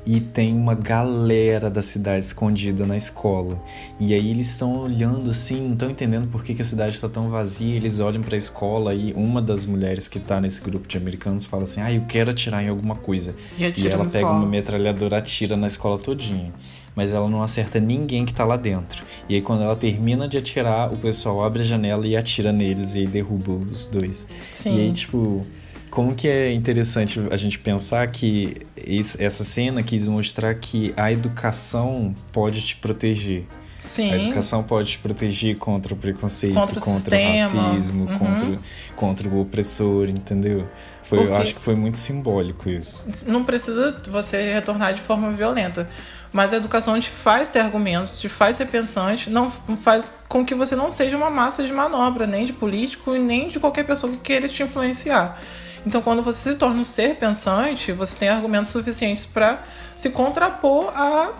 [0.06, 3.60] e tem uma galera da cidade escondida na escola.
[4.00, 7.10] E aí eles estão olhando assim, não estão entendendo por que, que a cidade está
[7.10, 7.76] tão vazia.
[7.76, 11.44] Eles olham para a escola e uma das mulheres que tá nesse grupo de americanos
[11.44, 13.36] fala assim: "Ah, eu quero atirar em alguma coisa".
[13.58, 14.38] E E ela pega escola.
[14.38, 16.54] uma metralhadora, atira na escola todinha.
[16.98, 19.04] Mas ela não acerta ninguém que tá lá dentro.
[19.30, 22.96] E aí quando ela termina de atirar, o pessoal abre a janela e atira neles
[22.96, 24.26] e aí derruba os dois.
[24.52, 24.76] Sim.
[24.76, 25.46] E aí, tipo,
[25.92, 31.12] como que é interessante a gente pensar que esse- essa cena quis mostrar que a
[31.12, 33.44] educação pode te proteger.
[33.86, 34.12] Sim.
[34.12, 36.98] A educação pode te proteger contra o preconceito, Contra contra, o o
[37.38, 37.62] sistema.
[37.70, 38.18] racismo, Uhum.
[38.18, 38.58] contra,
[38.96, 40.68] contra o opressor, entendeu?
[41.08, 43.06] Foi, eu acho que foi muito simbólico isso.
[43.28, 45.88] Não precisa você retornar de forma violenta.
[46.34, 50.54] Mas a educação te faz ter argumentos, te faz ser pensante, não faz com que
[50.54, 54.12] você não seja uma massa de manobra, nem de político e nem de qualquer pessoa
[54.12, 55.41] que queira te influenciar.
[55.86, 59.63] Então, quando você se torna um ser pensante, você tem argumentos suficientes para
[59.96, 61.32] se contrapor a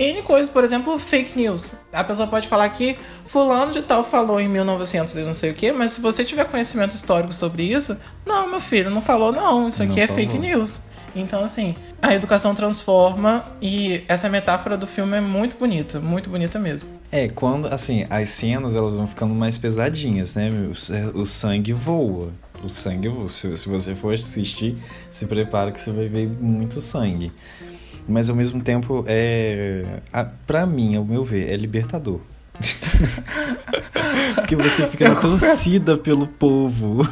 [0.00, 1.74] N coisas, por exemplo, fake news.
[1.92, 5.54] A pessoa pode falar que fulano de tal falou em 1900 e não sei o
[5.54, 9.68] que, mas se você tiver conhecimento histórico sobre isso, não, meu filho, não falou não,
[9.68, 10.22] isso aqui Não é falou.
[10.22, 10.80] fake news.
[11.14, 16.58] Então, assim, a educação transforma e essa metáfora do filme é muito bonita, muito bonita
[16.58, 16.88] mesmo.
[17.12, 20.50] É, quando, assim, as cenas elas vão ficando mais pesadinhas, né?
[21.14, 22.32] O, o sangue voa.
[22.62, 23.28] O sangue voa.
[23.28, 24.76] Se, se você for assistir,
[25.10, 27.32] se prepara que você vai ver muito sangue.
[28.10, 29.84] Mas ao mesmo tempo, é.
[30.12, 32.20] A, pra mim, ao meu ver, é libertador.
[34.34, 37.08] Porque você fica na torcida pelo povo.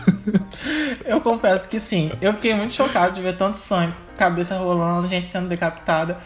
[1.07, 5.27] Eu confesso que sim, eu fiquei muito chocado de ver tanto sangue, cabeça rolando, gente
[5.29, 6.19] sendo decapitada.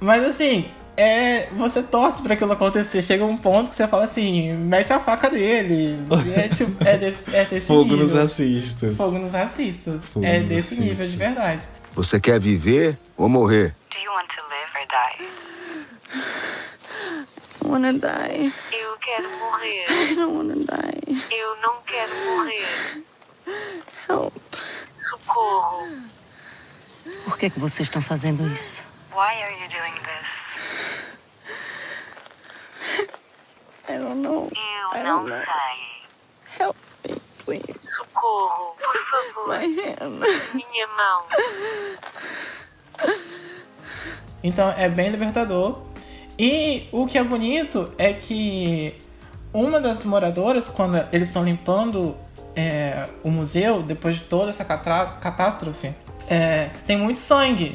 [0.00, 3.02] Mas assim, é, você torce pra aquilo acontecer.
[3.02, 5.98] Chega um ponto que você fala assim, mete a faca dele.
[6.34, 7.98] É, tipo, é desse, é desse Fogo nível.
[7.98, 8.96] nos racistas.
[8.96, 10.00] Fogo nos racistas.
[10.12, 11.68] Fogo é nos desse nível de verdade.
[11.94, 13.74] Você quer viver ou morrer?
[13.98, 15.18] Do you want to live or die?
[17.64, 18.52] I wanna die.
[18.70, 19.84] Eu quero morrer.
[19.88, 21.20] I don't wanna die.
[21.34, 22.64] Eu não quero morrer.
[24.06, 24.32] Help.
[25.10, 25.88] Socorro.
[27.24, 28.84] Por que, que vocês estão fazendo isso?
[29.12, 30.26] Why are you doing this?
[33.88, 34.48] I don't know.
[34.54, 35.42] Eu I não don't know.
[35.44, 36.06] sei.
[36.60, 37.74] Help me, please.
[37.96, 39.48] Socorro, por favor.
[39.48, 40.22] My hand.
[40.54, 41.26] Minha mão.
[44.42, 45.80] Então é bem libertador.
[46.38, 48.94] E o que é bonito é que
[49.52, 52.14] uma das moradoras, quando eles estão limpando
[52.54, 55.92] é, o museu, depois de toda essa catástrofe,
[56.28, 57.74] é, tem muito sangue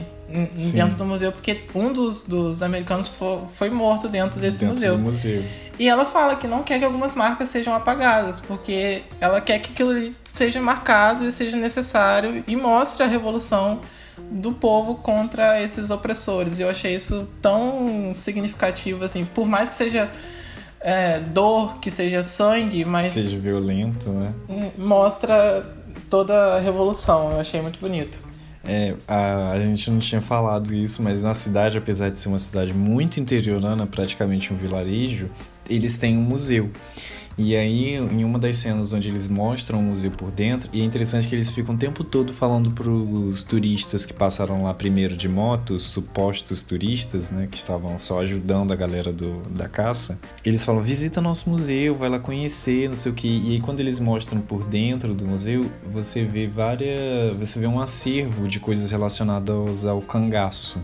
[0.55, 0.71] Sim.
[0.71, 4.97] dentro do museu, porque um dos, dos americanos fo- foi morto dentro desse dentro museu.
[4.97, 5.43] museu.
[5.77, 9.71] E ela fala que não quer que algumas marcas sejam apagadas, porque ela quer que
[9.71, 13.81] aquilo ali seja marcado e seja necessário e mostre a revolução
[14.31, 16.59] do povo contra esses opressores.
[16.59, 20.09] E eu achei isso tão significativo, assim, por mais que seja
[20.79, 24.33] é, dor, que seja sangue, mas Seja violento, né?
[24.77, 25.63] mostra
[26.09, 27.31] toda a revolução.
[27.31, 28.21] Eu achei muito bonito.
[28.65, 32.39] É, a, a gente não tinha falado isso, mas na cidade, apesar de ser uma
[32.39, 35.29] cidade muito interiorana, praticamente um vilarejo,
[35.69, 36.69] eles têm um museu.
[37.37, 40.83] E aí, em uma das cenas onde eles mostram o museu por dentro, e é
[40.83, 45.27] interessante que eles ficam o tempo todo falando pros turistas que passaram lá primeiro de
[45.27, 50.19] moto, os supostos turistas, né, que estavam só ajudando a galera do, da caça.
[50.45, 53.27] Eles falam: visita nosso museu, vai lá conhecer, não sei o que.
[53.27, 57.35] E aí, quando eles mostram por dentro do museu, você vê várias.
[57.35, 60.79] Você vê um acervo de coisas relacionadas ao cangaço.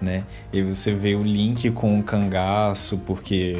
[0.00, 0.24] Né?
[0.52, 3.56] E você vê o link com o cangaço, porque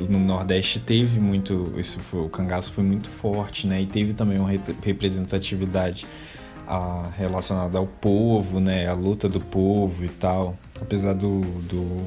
[0.00, 3.82] no Nordeste teve muito, isso foi, o cangaço foi muito forte, né?
[3.82, 6.06] E teve também uma re- representatividade
[6.66, 8.86] ah, relacionada ao povo, né?
[8.88, 10.56] A luta do povo e tal.
[10.80, 12.02] Apesar do, do,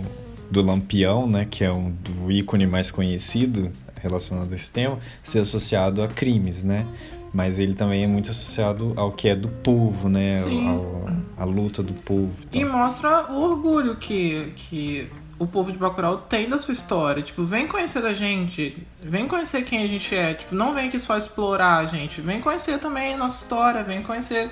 [0.51, 1.47] do Lampião, né?
[1.49, 3.71] Que é um do ícone mais conhecido
[4.01, 6.85] relacionado a esse tema, ser associado a crimes, né?
[7.33, 10.35] Mas ele também é muito associado ao que é do povo, né?
[10.35, 10.67] Sim.
[10.67, 12.33] Ao, a luta do povo.
[12.51, 15.07] E mostra o orgulho que, que
[15.39, 17.23] o povo de Bacurau tem da sua história.
[17.23, 20.33] Tipo, vem conhecer da gente, vem conhecer quem a gente é.
[20.33, 24.03] Tipo, não vem aqui só explorar a gente, vem conhecer também a nossa história, vem
[24.03, 24.49] conhecer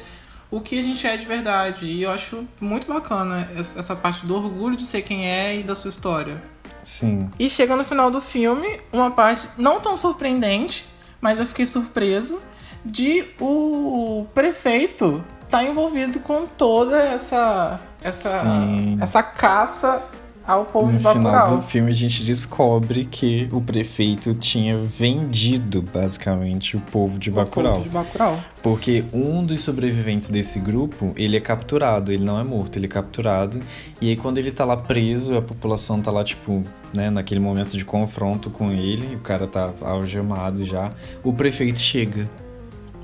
[0.49, 1.85] o que a gente é de verdade.
[1.85, 5.75] E eu acho muito bacana essa parte do orgulho de ser quem é e da
[5.75, 6.41] sua história.
[6.81, 7.29] Sim.
[7.37, 10.87] E chega no final do filme, uma parte não tão surpreendente,
[11.19, 12.39] mas eu fiquei surpreso
[12.85, 18.97] de o prefeito estar envolvido com toda essa essa Sim.
[19.01, 20.03] essa caça
[20.47, 21.57] ao povo No de final Bacurau.
[21.57, 27.33] do filme a gente descobre que o prefeito tinha vendido basicamente o povo de O
[27.33, 27.73] Bacurau.
[27.73, 28.39] povo de Bacurau.
[28.63, 32.89] Porque um dos sobreviventes desse grupo, ele é capturado, ele não é morto, ele é
[32.89, 33.59] capturado.
[34.01, 37.73] E aí quando ele tá lá preso, a população tá lá, tipo, né, naquele momento
[37.77, 40.91] de confronto com ele, o cara tá algemado já,
[41.23, 42.29] o prefeito chega.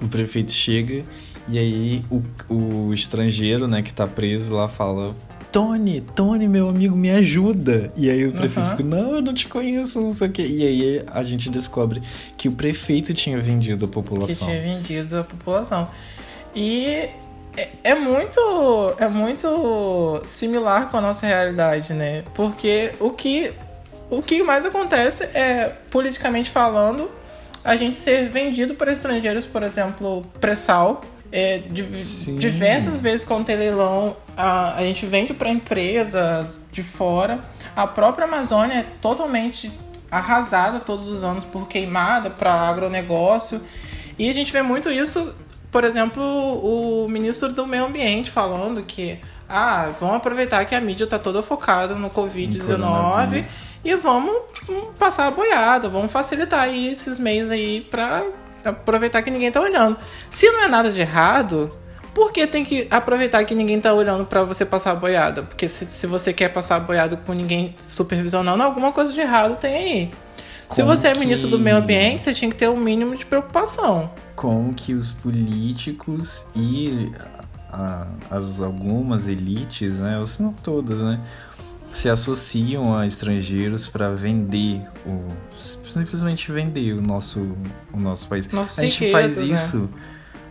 [0.01, 1.01] O prefeito chega
[1.47, 2.21] e aí o,
[2.53, 5.13] o estrangeiro, né, que tá preso lá fala...
[5.53, 7.93] Tony, Tony, meu amigo, me ajuda.
[7.95, 8.77] E aí o prefeito Aham.
[8.77, 10.41] fica, não, eu não te conheço, não sei o quê.
[10.41, 12.01] E aí a gente descobre
[12.35, 14.47] que o prefeito tinha vendido a que população.
[14.47, 15.87] tinha vendido a população.
[16.55, 17.07] E
[17.55, 22.23] é, é muito é muito similar com a nossa realidade, né?
[22.33, 23.53] Porque o que
[24.09, 27.11] o que mais acontece é politicamente falando,
[27.63, 31.59] a gente ser vendido para estrangeiros, por exemplo, pré-sal, é,
[32.37, 37.41] diversas vezes com o leilão, a, a gente vende para empresas de fora.
[37.75, 39.71] A própria Amazônia é totalmente
[40.09, 43.61] arrasada todos os anos por queimada para agronegócio.
[44.17, 45.33] E a gente vê muito isso,
[45.71, 49.19] por exemplo, o ministro do Meio Ambiente falando que
[49.49, 53.47] ah, vamos aproveitar que a mídia tá toda focada no Covid-19 coronavírus.
[53.83, 54.33] e vamos
[54.69, 58.23] hum, passar a boiada, vamos facilitar aí esses meios aí pra
[58.63, 59.97] aproveitar que ninguém tá olhando.
[60.29, 61.77] Se não é nada de errado,
[62.13, 65.43] por que tem que aproveitar que ninguém tá olhando pra você passar boiada?
[65.43, 69.75] Porque se, se você quer passar boiada com ninguém supervisionando, alguma coisa de errado tem
[69.75, 70.11] aí.
[70.69, 73.15] Se Como você é que- ministro do meio ambiente, você tinha que ter um mínimo
[73.15, 74.11] de preocupação.
[74.35, 77.11] como que os políticos e
[77.71, 81.19] a- as algumas elites, né, ou se não todas, né,
[81.93, 87.55] se associam a estrangeiros para vender o simplesmente vender o nosso
[87.93, 88.49] o nosso país.
[88.51, 89.87] Nossas a gente riquezas, faz né?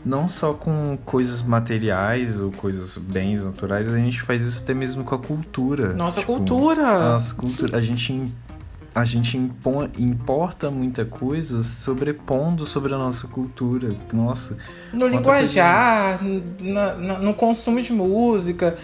[0.05, 5.05] Não só com coisas materiais ou coisas bens naturais, a gente faz isso até mesmo
[5.05, 5.93] com a cultura.
[5.95, 6.87] Nossa Tipo, cultura.
[6.87, 8.33] a nossa cultura, a gente
[8.95, 13.89] a gente impõe, importa muita coisa sobrepondo sobre a nossa cultura.
[14.13, 14.59] Nossa,
[14.93, 16.21] No linguajar,
[16.61, 18.75] na- na- no consumo de música.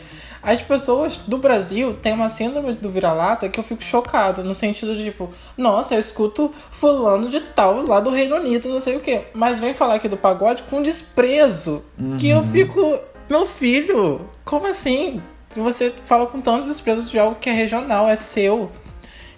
[0.48, 4.96] As pessoas do Brasil têm uma síndrome do vira-lata que eu fico chocada, no sentido
[4.96, 5.28] de tipo,
[5.58, 9.24] nossa, eu escuto fulano de tal lá do Reino Unido, não sei o quê.
[9.34, 11.84] Mas vem falar aqui do pagode com desprezo.
[12.16, 15.22] Que eu fico, meu filho, como assim?
[15.54, 18.72] Você fala com tanto desprezo de algo que é regional, é seu.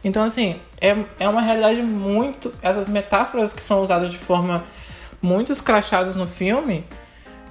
[0.04, 2.54] Então, assim, é, é uma realidade muito.
[2.62, 4.62] Essas metáforas que são usadas de forma
[5.20, 6.84] muito escrachadas no filme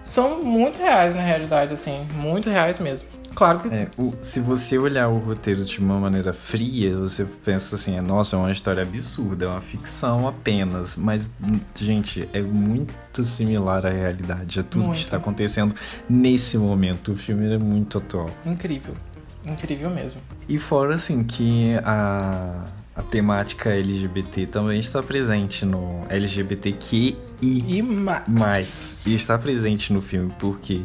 [0.02, 2.08] são muito reais na realidade, assim.
[2.14, 3.19] Muito reais mesmo.
[3.36, 3.74] Claro que.
[3.74, 8.02] É, o- se você olhar o roteiro de uma maneira fria, você pensa assim, é,
[8.02, 10.98] nossa, é uma história absurda, é uma ficção apenas.
[10.98, 14.98] Mas, hum, gente, é muito similar à realidade, a tudo Muito.
[14.98, 15.74] que está acontecendo
[16.10, 17.12] nesse momento.
[17.12, 18.30] O filme é muito atual.
[18.46, 18.94] Incrível.
[19.48, 20.20] Incrível mesmo.
[20.48, 22.64] E fora, assim, que a,
[22.96, 30.02] A temática LGBT também está presente no LGBTQI E ma- mais e está presente no
[30.02, 30.82] filme porque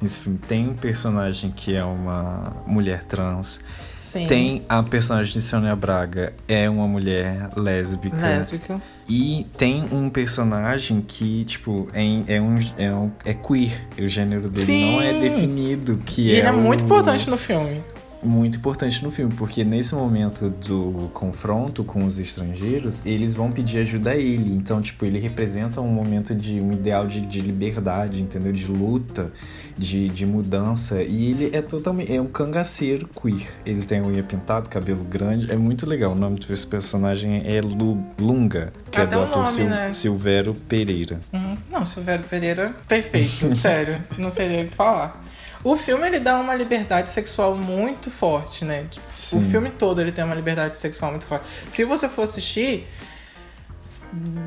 [0.00, 3.60] nesse filme tem um personagem que é uma mulher trans,
[3.98, 4.26] Sim.
[4.26, 8.80] tem a personagem de Sônia Braga é uma mulher lésbica Lésbica.
[9.08, 14.48] e tem um personagem que tipo é, é um, é um é queer, o gênero
[14.48, 14.92] dele Sim.
[14.92, 17.82] não é definido, que E ele é o- muito importante no filme.
[18.26, 23.78] Muito importante no filme, porque nesse momento do confronto com os estrangeiros, eles vão pedir
[23.78, 24.54] ajuda a ele.
[24.54, 28.52] Então, tipo, ele representa um momento de um ideal de, de liberdade, entendeu?
[28.52, 29.30] De luta,
[29.76, 31.02] de, de mudança.
[31.02, 32.12] E ele é totalmente.
[32.14, 33.48] É um cangaceiro queer.
[33.64, 35.50] Ele tem unha pintada, cabelo grande.
[35.50, 36.12] É muito legal.
[36.12, 39.92] O nome desse personagem é Lu- Lunga, que é do ator nome, Sil- né?
[39.92, 41.18] Silvério Pereira.
[41.32, 41.56] Uhum.
[41.70, 45.22] Não, Silvério Pereira, perfeito, sério, não sei nem o que falar.
[45.64, 48.86] O filme ele dá uma liberdade sexual muito forte, né?
[49.10, 49.38] Sim.
[49.38, 51.46] O filme todo ele tem uma liberdade sexual muito forte.
[51.68, 52.86] Se você for assistir,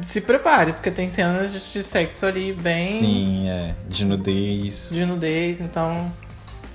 [0.02, 3.76] se prepare, porque tem cenas de- sexo ali bem Sim, é.
[3.88, 4.90] De nudez.
[4.92, 6.12] de nudez, então.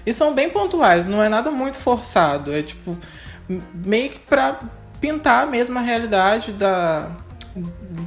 [0.06, 2.52] E são bem pontuais, não é nada muito forçado.
[2.54, 2.96] É tipo,
[3.84, 4.60] meio que pra
[5.00, 7.10] pintar mesmo a realidade da,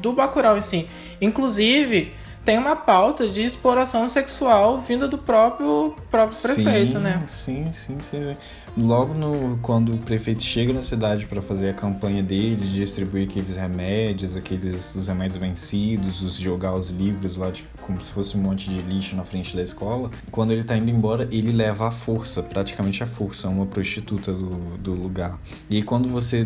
[0.01, 0.87] do Bacurau em si.
[1.19, 2.13] Inclusive,
[2.47, 7.23] tem uma pauta de exploração sexual vinda do próprio, próprio prefeito, sim, né?
[7.27, 8.37] Sim, sim, sim.
[8.77, 13.27] Logo no, quando o prefeito chega na cidade para fazer a campanha dele, de distribuir
[13.27, 18.37] aqueles remédios, aqueles os remédios vencidos, os jogar os livros lá de, como se fosse
[18.37, 20.11] um monte de lixo na frente da escola.
[20.29, 24.49] Quando ele tá indo embora, ele leva à força, praticamente à força, uma prostituta do,
[24.77, 25.39] do lugar.
[25.67, 26.45] E quando você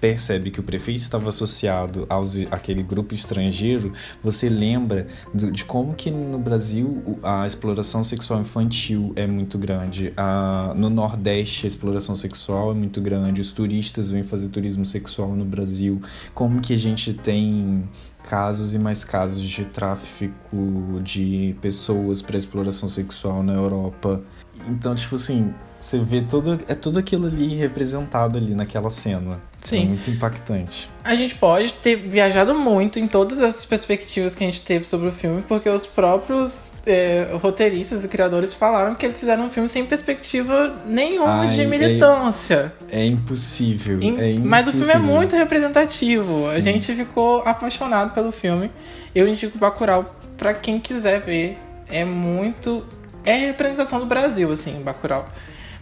[0.00, 5.92] percebe que o prefeito estava associado aos aquele grupo estrangeiro, você lembra do- de como
[5.92, 10.14] que no Brasil a exploração sexual infantil é muito grande.
[10.16, 13.40] A- no Nordeste a exploração sexual é muito grande.
[13.40, 16.00] Os turistas vêm fazer turismo sexual no Brasil.
[16.34, 17.88] Como que a gente tem
[18.28, 24.20] casos e mais casos de tráfico de pessoas para exploração sexual na Europa.
[24.68, 29.40] Então, tipo assim, você vê todo, é tudo aquilo ali representado ali naquela cena.
[29.66, 29.82] Sim.
[29.82, 30.88] É muito impactante.
[31.02, 35.08] A gente pode ter viajado muito em todas as perspectivas que a gente teve sobre
[35.08, 39.68] o filme, porque os próprios é, roteiristas e criadores falaram que eles fizeram um filme
[39.68, 42.72] sem perspectiva nenhuma Ai, de é- militância.
[42.90, 43.98] É impossível.
[44.00, 45.14] Em- é Mas o filme é impossível.
[45.16, 46.48] muito representativo.
[46.50, 46.62] A Sim.
[46.62, 48.70] gente ficou apaixonado pelo filme.
[49.14, 51.58] Eu indico Bacurau pra quem quiser ver.
[51.88, 52.84] É muito.
[53.24, 55.28] É a representação do Brasil, assim, Bacurau.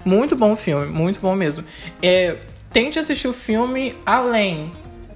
[0.04, 1.64] Muito bom o filme, muito bom mesmo.
[2.02, 2.36] É,
[2.74, 4.70] tente assistir o filme além.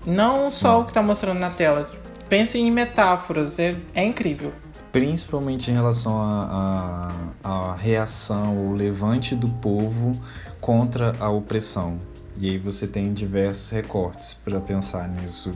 [0.07, 1.91] Não só o que tá mostrando na tela.
[2.29, 3.59] Pense em metáforas.
[3.59, 4.53] É, é incrível.
[4.93, 7.13] Principalmente em relação à
[7.45, 10.13] à- à reação, o levante do povo
[10.61, 12.01] contra a opressão.
[12.41, 15.51] E aí você tem diversos recortes para pensar nisso.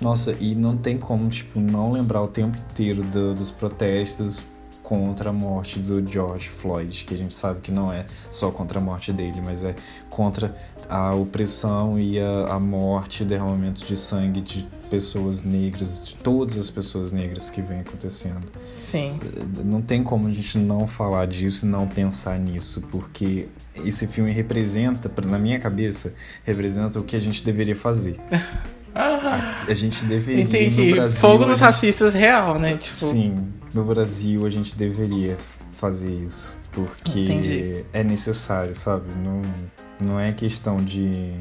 [0.00, 4.42] Nossa, e não tem como, tipo, não lembrar o tempo inteiro do- dos protestos
[4.88, 8.78] contra a morte do George Floyd, que a gente sabe que não é só contra
[8.78, 9.74] a morte dele, mas é
[10.08, 10.56] contra
[10.88, 16.56] a opressão e a, a morte, o derramamento de sangue de pessoas negras, de todas
[16.56, 18.50] as pessoas negras que vem acontecendo.
[18.78, 19.20] Sim.
[19.62, 23.46] Não tem como a gente não falar disso e não pensar nisso, porque
[23.84, 26.14] esse filme representa, na minha cabeça,
[26.44, 28.16] representa o que a gente deveria fazer.
[28.94, 30.86] A gente deveria Entendi.
[30.90, 31.20] no Brasil.
[31.20, 32.76] Fogo a nos gente- racistas real, né?
[32.76, 33.36] Tipo, Sim,
[33.74, 35.36] no Brasil a gente deveria
[35.72, 37.84] fazer isso, porque Entendi.
[37.92, 39.12] é necessário, sabe?
[39.14, 39.42] Não,
[40.06, 41.34] não é questão de.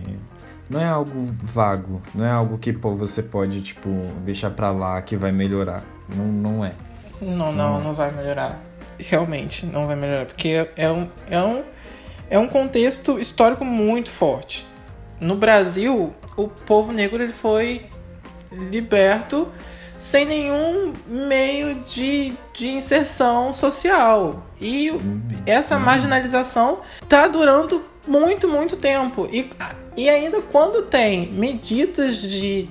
[0.69, 3.89] Não é algo vago, não é algo que pô, você pode, tipo,
[4.25, 5.83] deixar pra lá que vai melhorar.
[6.15, 6.73] Não, não é.
[7.21, 8.61] Não, não, não vai melhorar.
[8.99, 10.25] Realmente, não vai melhorar.
[10.25, 11.63] Porque é um, é um,
[12.29, 14.67] é um contexto histórico muito forte.
[15.19, 17.85] No Brasil, o povo negro ele foi
[18.51, 19.47] liberto
[19.97, 24.43] sem nenhum meio de, de inserção social.
[24.59, 24.91] E
[25.45, 29.27] essa marginalização tá durando muito, muito tempo.
[29.31, 29.49] E,
[29.95, 32.69] e ainda quando tem medidas de,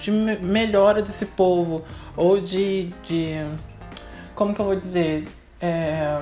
[0.00, 1.82] de me- melhora desse povo,
[2.16, 3.34] ou de, de.
[4.34, 5.26] Como que eu vou dizer?
[5.60, 6.20] É,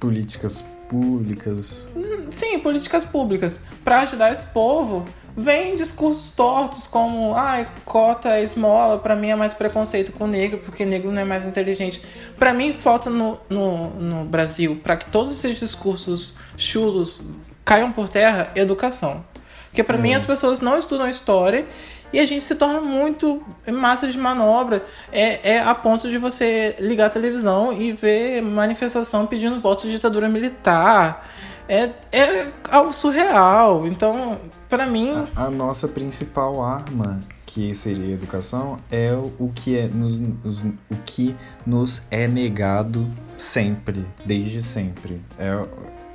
[0.00, 1.86] Políticas públicas.
[2.30, 5.04] sim, políticas públicas para ajudar esse povo.
[5.34, 10.58] Vem discursos tortos como, ai, cota é esmola, pra mim é mais preconceito com negro,
[10.58, 12.02] porque negro não é mais inteligente.
[12.38, 17.20] Pra mim falta no, no, no Brasil, para que todos esses discursos chulos
[17.64, 19.24] caiam por terra, educação.
[19.68, 21.66] Porque pra mim as pessoas não estudam história
[22.12, 24.84] e a gente se torna muito massa de manobra.
[25.10, 29.92] É, é a ponto de você ligar a televisão e ver manifestação pedindo voto de
[29.92, 31.26] ditadura militar.
[31.68, 33.86] É, é algo surreal.
[33.86, 34.38] Então,
[34.68, 35.12] pra mim.
[35.36, 40.60] A, a nossa principal arma, que seria a educação, é o que, é nos, os-
[40.62, 41.34] o que
[41.66, 43.06] nos é negado
[43.38, 45.20] sempre, desde sempre.
[45.38, 45.52] É,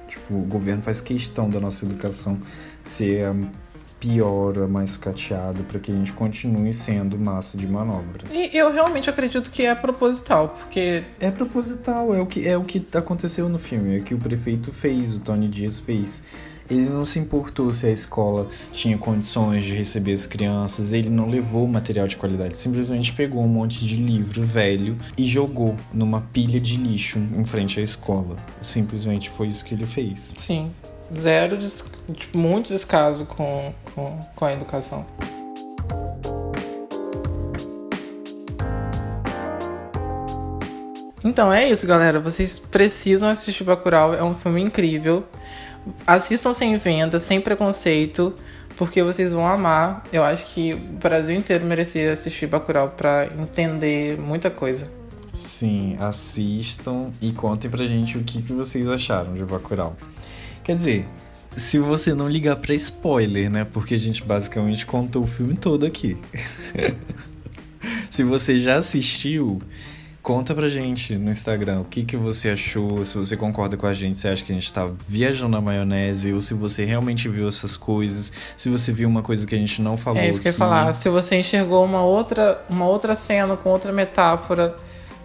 [0.07, 2.37] tipo, o governo faz questão da nossa educação
[2.83, 3.27] ser
[3.97, 8.25] a pior, a mais cateada, para que a gente continue sendo massa de manobra.
[8.31, 12.63] E eu realmente acredito que é proposital, porque É proposital, é o que, é o
[12.63, 16.21] que aconteceu no filme, é o que o prefeito fez, o Tony Dias fez.
[16.69, 21.29] Ele não se importou se a escola tinha condições de receber as crianças, ele não
[21.29, 26.59] levou material de qualidade, simplesmente pegou um monte de livro velho e jogou numa pilha
[26.59, 28.35] de lixo em frente à escola.
[28.59, 30.33] Simplesmente foi isso que ele fez.
[30.35, 30.71] Sim,
[31.15, 31.85] zero, des...
[32.13, 35.05] tipo, muito descaso com, com, com a educação.
[41.23, 42.19] Então é isso, galera.
[42.19, 44.13] Vocês precisam assistir Bacurau.
[44.13, 45.25] É um filme incrível.
[46.05, 48.33] Assistam sem venda, sem preconceito,
[48.77, 50.03] porque vocês vão amar.
[50.11, 54.89] Eu acho que o Brasil inteiro merecia assistir Bacurau pra entender muita coisa.
[55.33, 59.95] Sim, assistam e contem pra gente o que, que vocês acharam de Bacurau.
[60.67, 61.05] Quer dizer,
[61.55, 63.65] se você não ligar pra spoiler, né?
[63.71, 66.17] Porque a gente basicamente contou o filme todo aqui.
[68.11, 69.61] se você já assistiu,
[70.21, 73.93] conta pra gente no Instagram o que, que você achou, se você concorda com a
[73.93, 77.47] gente, se acha que a gente tá viajando na maionese, ou se você realmente viu
[77.47, 80.49] essas coisas, se você viu uma coisa que a gente não falou É isso que
[80.49, 80.59] eu ia aqui.
[80.59, 80.93] falar.
[80.93, 84.75] Se você enxergou uma outra, uma outra cena com outra metáfora,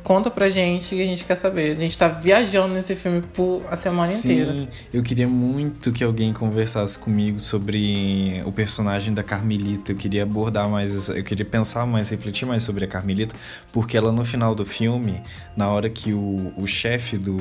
[0.03, 1.76] conta pra gente que a gente quer saber.
[1.76, 4.68] A gente tá viajando nesse filme por a semana Sim, inteira.
[4.92, 9.92] eu queria muito que alguém conversasse comigo sobre o personagem da Carmelita.
[9.92, 13.34] Eu queria abordar mais, eu queria pensar mais, refletir mais sobre a Carmelita,
[13.72, 15.22] porque ela no final do filme,
[15.57, 17.36] na hora que o, o chefe do,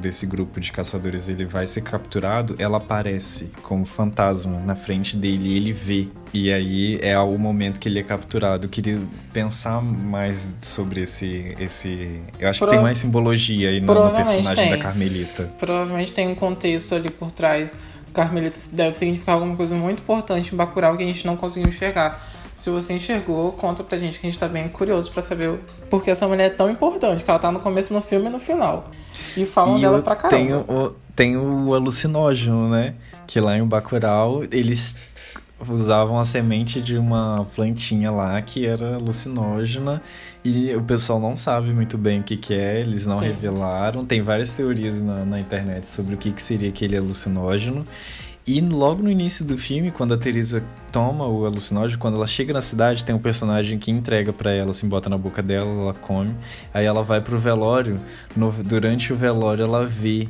[0.00, 5.50] desse grupo de caçadores ele vai ser capturado, ela aparece como fantasma na frente dele
[5.50, 6.08] e ele vê.
[6.34, 8.66] E aí é o momento que ele é capturado.
[8.66, 8.98] Eu queria
[9.32, 11.54] pensar mais sobre esse.
[11.58, 12.20] esse...
[12.38, 14.78] Eu acho que Pro- tem mais simbologia aí no, no personagem da tem.
[14.78, 15.50] Carmelita.
[15.58, 17.72] Provavelmente tem um contexto ali por trás.
[18.12, 22.34] Carmelita deve significar alguma coisa muito importante em Bacurau que a gente não conseguiu enxergar.
[22.54, 25.58] Se você enxergou, conta pra gente que a gente tá bem curioso pra saber
[25.90, 27.22] por que essa mulher é tão importante.
[27.22, 28.90] Que ela tá no começo no filme e no final.
[29.36, 30.36] E falam E dela pra caramba.
[30.42, 32.94] tem o, tem o alucinógeno, né?
[33.26, 35.10] Que lá em Bacurau eles
[35.68, 40.02] usavam a semente de uma plantinha lá que era alucinógena
[40.44, 43.26] e o pessoal não sabe muito bem o que, que é, eles não Sim.
[43.26, 44.04] revelaram.
[44.04, 47.84] Tem várias teorias na, na internet sobre o que, que seria aquele alucinógeno.
[48.46, 52.52] E logo no início do filme, quando a Teresa toma o alucinógeno, quando ela chega
[52.52, 55.94] na cidade, tem um personagem que entrega pra ela, assim, bota na boca dela, ela
[55.94, 56.32] come.
[56.72, 57.96] Aí ela vai pro velório.
[58.36, 60.28] No- durante o velório, ela vê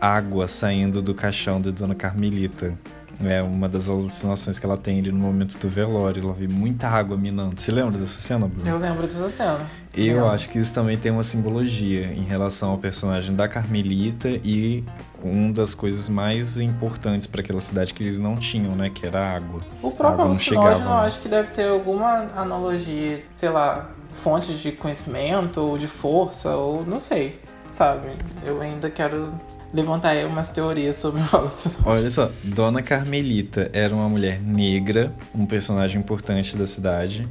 [0.00, 2.76] água saindo do caixão da Dona Carmelita.
[3.24, 6.22] É uma das alucinações que ela tem ali no momento do velório.
[6.22, 7.60] Ela vê muita água minando.
[7.60, 8.68] Você lembra dessa cena, Bruno?
[8.68, 9.60] Eu lembro dessa cena.
[9.94, 10.30] Eu Lembro.
[10.30, 14.82] acho que isso também tem uma simbologia em relação ao personagem da Carmelita e
[15.22, 18.88] uma das coisas mais importantes para aquela cidade que eles não tinham, né?
[18.88, 19.60] Que era a água.
[19.82, 25.60] O próprio alucinógeno, eu acho que deve ter alguma analogia, sei lá, fonte de conhecimento,
[25.60, 27.38] ou de força, ou não sei,
[27.70, 28.12] sabe?
[28.44, 29.34] Eu ainda quero
[29.72, 31.84] levantar umas teorias sobre o alucinógeno.
[31.86, 37.28] Olha só, Dona Carmelita era uma mulher negra, um personagem importante da cidade.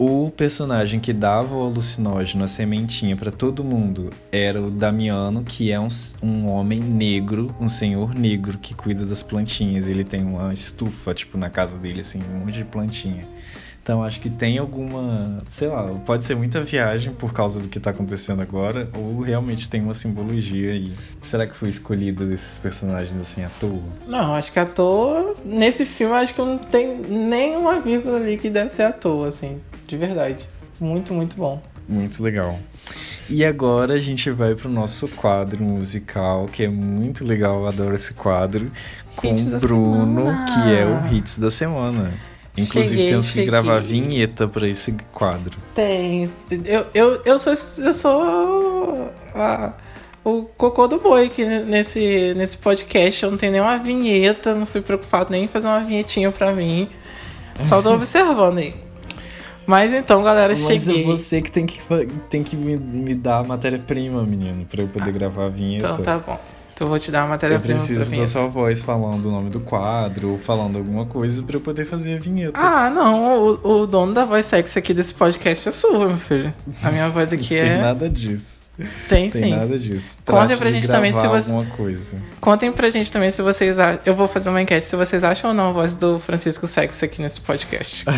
[0.00, 5.72] O personagem que dava o alucinógeno, a sementinha pra todo mundo, era o Damiano, que
[5.72, 5.88] é um,
[6.22, 9.88] um homem negro, um senhor negro que cuida das plantinhas.
[9.88, 13.24] Ele tem uma estufa, tipo, na casa dele, assim, um monte de plantinha.
[13.88, 17.80] Então acho que tem alguma, sei lá, pode ser muita viagem por causa do que
[17.80, 20.92] tá acontecendo agora, ou realmente tem uma simbologia aí.
[21.22, 23.80] Será que foi escolhido esses personagens assim à toa?
[24.06, 28.50] Não, acho que à toa, nesse filme, acho que não tem nenhuma vírgula ali que
[28.50, 30.46] deve ser à toa, assim, de verdade.
[30.78, 31.58] Muito, muito bom.
[31.88, 32.60] Muito legal.
[33.30, 37.94] E agora a gente vai pro nosso quadro musical, que é muito legal, eu adoro
[37.94, 38.70] esse quadro,
[39.16, 40.46] com o Bruno, semana.
[40.46, 42.12] que é o Hits da Semana.
[42.56, 43.46] Inclusive Cheguei, temos que cheguei.
[43.46, 45.56] gravar vinheta pra esse quadro.
[45.74, 46.24] Tem.
[46.64, 47.52] Eu, eu, eu sou,
[47.84, 49.72] eu sou a-
[50.24, 53.22] o cocô do boi aqui nesse, nesse podcast.
[53.22, 56.88] Eu não tenho nenhuma vinheta, não fui preocupado nem em fazer uma vinhetinha pra mim.
[57.60, 58.74] Só tô observando aí.
[59.64, 61.02] Mas então, galera, Mas cheguei.
[61.02, 61.78] é você que tem que,
[62.30, 65.84] tem que me, me dar a matéria-prima, menino, pra eu poder gravar a vinheta.
[65.92, 66.40] Então tá bom.
[66.78, 69.32] Então eu vou te dar uma Eu matéria-prima pra preciso da sua voz falando o
[69.32, 72.52] nome do quadro, ou falando alguma coisa pra eu poder fazer a vinheta.
[72.56, 73.58] Ah, não.
[73.64, 76.54] O, o dono da voz sexy aqui desse podcast é sua, meu filho.
[76.80, 77.78] A minha voz Não aqui tem é.
[77.82, 78.60] nada disso.
[79.08, 79.50] Tem, Tem sim.
[79.56, 80.18] nada disso.
[80.24, 82.16] Contem pra gente também se você- alguma coisa.
[82.40, 83.98] Contem pra gente também se vocês acham.
[84.06, 87.04] Eu vou fazer uma enquete se vocês acham ou não a voz do Francisco Sexo
[87.04, 88.04] aqui nesse podcast.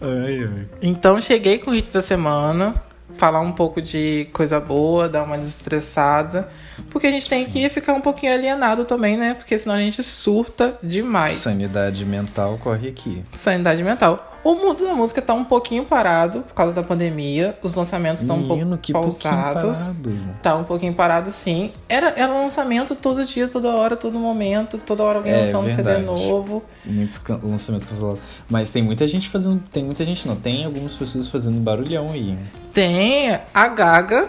[0.00, 0.66] Ai, ai.
[0.82, 2.74] Então cheguei com o hits da semana,
[3.14, 6.48] falar um pouco de coisa boa, dar uma desestressada,
[6.90, 9.34] porque a gente tem que ficar um pouquinho alienado também, né?
[9.34, 11.34] Porque senão a gente surta demais.
[11.34, 13.22] Sanidade mental corre aqui.
[13.32, 14.31] Sanidade mental.
[14.44, 18.38] O mundo da música tá um pouquinho parado por causa da pandemia, os lançamentos estão
[18.38, 19.78] um pouco pausados.
[19.78, 20.18] parado.
[20.42, 21.70] Tá um pouquinho parado, sim.
[21.88, 25.68] Era, era lançamento todo dia, toda hora, todo momento, toda hora alguém É, lançando um
[25.68, 26.62] CD novo.
[26.84, 28.20] Muitos can- lançamentos cancelados.
[28.50, 29.62] Mas tem muita gente fazendo.
[29.72, 30.34] Tem muita gente não.
[30.34, 32.36] Tem algumas pessoas fazendo barulhão aí.
[32.74, 34.28] Tem a Gaga,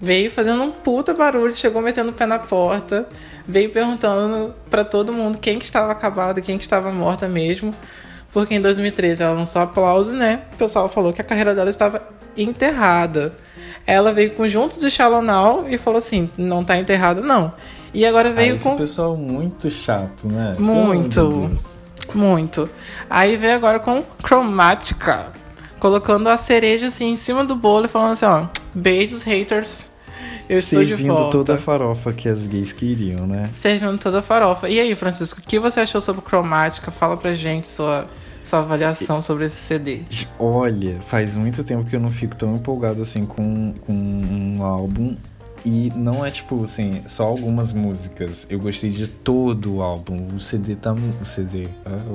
[0.00, 3.06] veio fazendo um puta barulho, chegou metendo o pé na porta,
[3.46, 7.74] veio perguntando pra todo mundo quem que estava acabada, quem que estava morta mesmo.
[8.32, 10.42] Porque em 2013 ela lançou aplauso, né?
[10.52, 12.00] O pessoal falou que a carreira dela estava
[12.36, 13.32] enterrada.
[13.86, 17.52] Ela veio com Juntos de Shallow Now e falou assim: não tá enterrada, não.
[17.92, 18.76] E agora Ah, veio esse com.
[18.76, 20.54] pessoal muito chato, né?
[20.58, 21.50] Muito.
[22.14, 22.68] Muito.
[23.08, 25.26] Aí veio agora com Chromatica.
[25.80, 28.46] Colocando a cereja assim em cima do bolo e falando assim, ó.
[28.74, 29.90] Beijos, haters.
[30.50, 31.30] Eu estou de Servindo volta.
[31.30, 33.44] toda a farofa que as gays queriam, né?
[33.52, 34.68] Servindo toda a farofa.
[34.68, 36.90] E aí, Francisco, o que você achou sobre Chromatica?
[36.90, 38.08] Fala pra gente sua,
[38.42, 40.00] sua avaliação sobre esse CD.
[40.40, 45.16] Olha, faz muito tempo que eu não fico tão empolgado assim com, com um álbum.
[45.64, 48.44] E não é tipo assim, só algumas músicas.
[48.50, 50.34] Eu gostei de todo o álbum.
[50.34, 50.92] O CD tá.
[50.92, 51.68] O CD.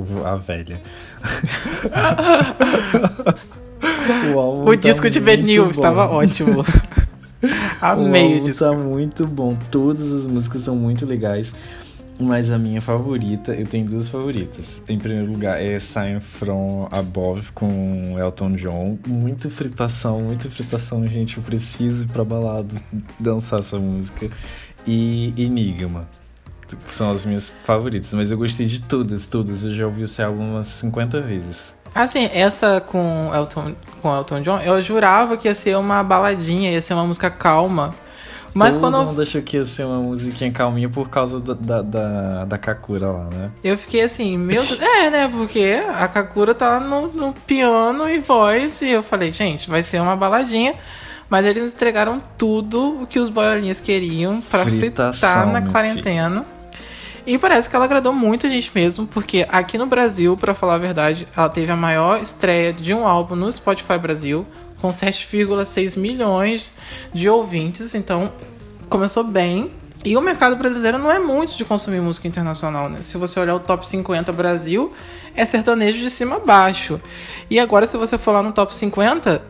[0.04, 0.82] vou- A velha.
[4.34, 6.66] o álbum O tá disco de muito vinil estava ótimo.
[7.46, 8.66] O Amei o disco.
[8.66, 9.56] tá muito bom.
[9.72, 11.54] Todas as músicas estão muito legais.
[12.18, 14.82] Mas a minha favorita, eu tenho duas favoritas.
[14.88, 18.98] Em primeiro lugar é Sign From Above com Elton John.
[19.06, 21.38] Muito fritação, muito fritação, gente.
[21.38, 22.74] Eu preciso ir pra balada
[23.20, 24.30] dançar essa música.
[24.88, 26.08] E Enigma.
[26.88, 28.14] São as minhas favoritas.
[28.14, 29.66] Mas eu gostei de todas, todas.
[29.66, 31.76] Eu já ouvi esse álbum umas 50 vezes.
[31.96, 36.82] Assim, essa com Elton, com Elton John, eu jurava que ia ser uma baladinha, ia
[36.82, 37.96] ser uma música calma.
[38.54, 41.82] Mas Todo quando mundo achou que ia ser uma musiquinha calminha por causa da, da,
[41.82, 43.52] da, da Kakura lá, né?
[43.64, 44.82] Eu fiquei assim, meu Deus.
[44.82, 45.28] É, né?
[45.30, 48.82] Porque a Kakura tá no, no piano e voz.
[48.82, 50.74] E eu falei, gente, vai ser uma baladinha.
[51.30, 56.46] Mas eles entregaram tudo o que os boiolinhas queriam pra Fritação, fritar na quarentena.
[57.26, 60.76] E parece que ela agradou muito a gente mesmo, porque aqui no Brasil, pra falar
[60.76, 64.46] a verdade, ela teve a maior estreia de um álbum no Spotify Brasil,
[64.80, 66.72] com 7,6 milhões
[67.12, 67.96] de ouvintes.
[67.96, 68.32] Então,
[68.90, 69.72] começou bem.
[70.04, 73.00] E o mercado brasileiro não é muito de consumir música internacional, né?
[73.02, 74.94] Se você olhar o top 50 Brasil,
[75.36, 77.02] é sertanejo de cima a baixo.
[77.50, 79.42] E agora, se você for lá no top 50,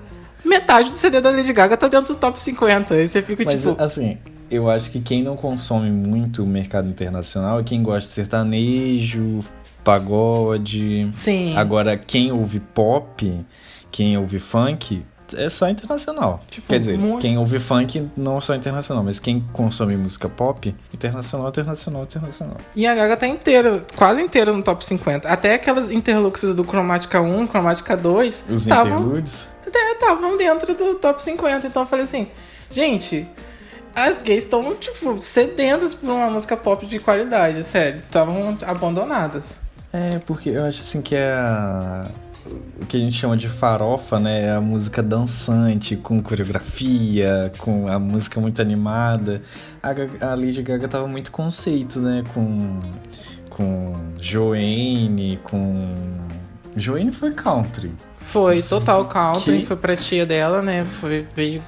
[0.45, 2.93] metade do CD da Lady Gaga tá dentro do top 50.
[2.93, 3.75] Aí você fica Mas tipo.
[3.81, 4.17] assim,
[4.49, 9.39] eu acho que quem não consome muito o mercado internacional é quem gosta de sertanejo,
[9.83, 11.09] pagode.
[11.13, 11.55] Sim.
[11.57, 13.45] Agora, quem ouve pop,
[13.91, 16.43] quem ouve funk, é só internacional.
[16.49, 20.29] Tipo, Quer dizer, muito- quem ouve funk não é só internacional, mas quem consome música
[20.29, 22.57] pop, internacional, internacional, internacional.
[22.75, 25.27] E a Gaga tá inteira, quase inteira no top 50.
[25.27, 29.47] Até aquelas interluxes do Chromatica 1, Chromatica 2, Os estavam interludes.
[29.65, 31.65] estavam dentro do top 50.
[31.67, 32.27] Então eu falei assim,
[32.69, 33.27] gente,
[33.95, 37.99] as gays estão, tipo, sedentas por uma música pop de qualidade, sério.
[38.05, 39.57] Estavam abandonadas.
[39.93, 42.09] É, porque eu acho assim que é a-
[42.81, 44.43] o que a gente chama de farofa, né?
[44.47, 49.41] É a música dançante, com coreografia, com a música muito animada.
[49.81, 49.89] A,
[50.31, 52.23] a Lady Gaga tava muito conceito, né?
[52.33, 52.79] Com,
[53.49, 55.93] com Joanne, com.
[56.75, 57.91] Joanne foi country.
[58.17, 60.85] Foi total country, Que- foi pra tia dela, né?
[60.99, 61.61] Foi, veio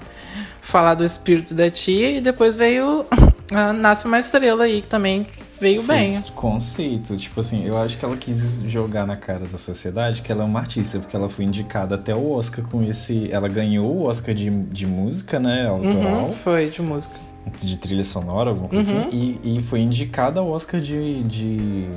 [0.68, 3.06] falar do espírito da tia e depois veio
[3.54, 5.26] a Nasce uma Estrela aí, que também
[5.60, 6.12] veio bem.
[6.12, 7.16] Fez conceito.
[7.16, 10.46] Tipo assim, eu acho que ela quis jogar na cara da sociedade que ela é
[10.46, 13.32] uma artista, porque ela foi indicada até o Oscar com esse.
[13.32, 15.68] Ela ganhou o Oscar de, de música, né?
[15.68, 16.26] Autoral.
[16.26, 17.16] Uhum, foi de música.
[17.62, 19.08] De trilha sonora, alguma coisa Uhum.
[19.08, 21.88] assim, e, e foi indicada ao Oscar de, de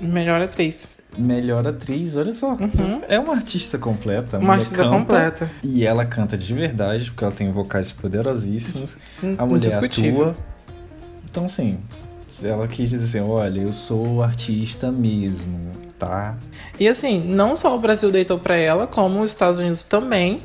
[0.00, 0.90] Melhor atriz.
[1.18, 2.16] melhor atriz.
[2.16, 2.56] Olha só,
[3.08, 4.36] é uma artista completa.
[4.38, 4.44] Uhum.
[4.44, 5.50] Uma artista completa.
[5.62, 8.96] E ela canta de verdade, porque ela tem vocais poderosíssimos.
[9.38, 10.34] A mulher atua.
[11.30, 11.78] Então, assim,
[12.42, 16.36] ela quis dizer assim: olha, eu sou artista mesmo, tá?
[16.78, 20.42] E assim, não só o Brasil deitou pra ela, como os Estados Unidos também.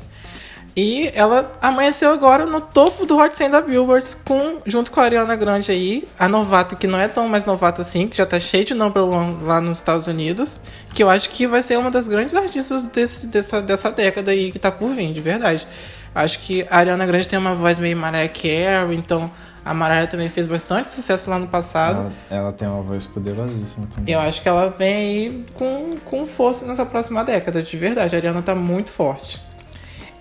[0.76, 5.04] E ela amanheceu agora no topo do Hot 100 da Billboard, com, junto com a
[5.04, 8.38] Ariana Grande aí, a novata que não é tão mais novata assim, que já tá
[8.38, 10.60] cheio de number one lá nos Estados Unidos,
[10.92, 14.52] que eu acho que vai ser uma das grandes artistas desse, dessa, dessa década aí
[14.52, 15.66] que tá por vir, de verdade.
[16.14, 19.30] Acho que a Ariana Grande tem uma voz meio Mariah Carey, então
[19.64, 22.12] a Mariah também fez bastante sucesso lá no passado.
[22.30, 24.12] Ela, ela tem uma voz poderosíssima também.
[24.12, 28.14] Eu acho que ela vem aí com, com força nessa próxima década, de verdade.
[28.14, 29.40] A Ariana tá muito forte.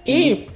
[0.05, 0.47] E.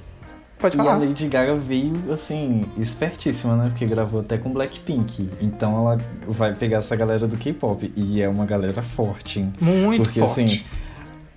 [0.58, 0.98] pode E a falar.
[0.98, 3.68] Lady Gaga veio, assim, espertíssima, né?
[3.70, 5.28] Porque gravou até com Blackpink.
[5.40, 7.90] Então ela vai pegar essa galera do K-pop.
[7.96, 9.52] E é uma galera forte, hein?
[9.60, 10.44] Muito Porque, forte.
[10.44, 10.62] assim,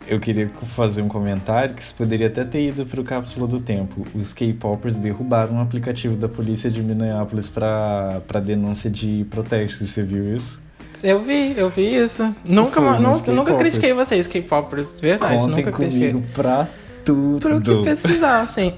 [0.07, 4.05] eu queria fazer um comentário que isso poderia até ter ido pro Cápsula do Tempo.
[4.13, 9.89] Os K-popers derrubaram um aplicativo da polícia de Minneapolis pra, pra denúncia de protestos.
[9.89, 10.61] Você viu isso?
[11.01, 12.33] Eu vi, eu vi isso.
[12.45, 14.93] Nunca, nunca, critiquei vocês, K-popers.
[14.99, 16.11] Verdade, Contem nunca critiquei.
[16.11, 16.67] comigo pra
[17.03, 17.39] tudo.
[17.39, 18.73] Pro que precisar, assim.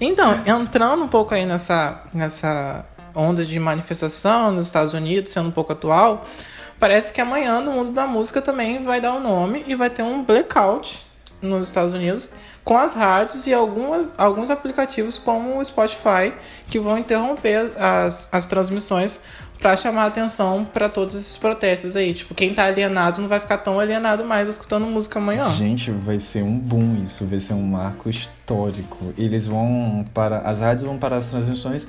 [0.00, 5.52] Então, entrando um pouco aí nessa, nessa onda de manifestação nos Estados Unidos, sendo um
[5.52, 6.24] pouco atual,
[6.78, 10.02] parece que amanhã no mundo da música também vai dar o nome e vai ter
[10.02, 11.04] um blackout
[11.42, 12.30] nos Estados Unidos
[12.64, 16.32] com as rádios e algumas, alguns aplicativos como o Spotify
[16.68, 19.20] que vão interromper as, as, as transmissões
[19.58, 22.14] para chamar atenção para todos esses protestos aí.
[22.14, 25.48] Tipo, quem tá alienado não vai ficar tão alienado mais escutando música amanhã.
[25.50, 29.12] Gente, vai ser um boom isso, vai ser um marco histórico.
[29.18, 31.88] Eles vão parar, as rádios vão parar as transmissões,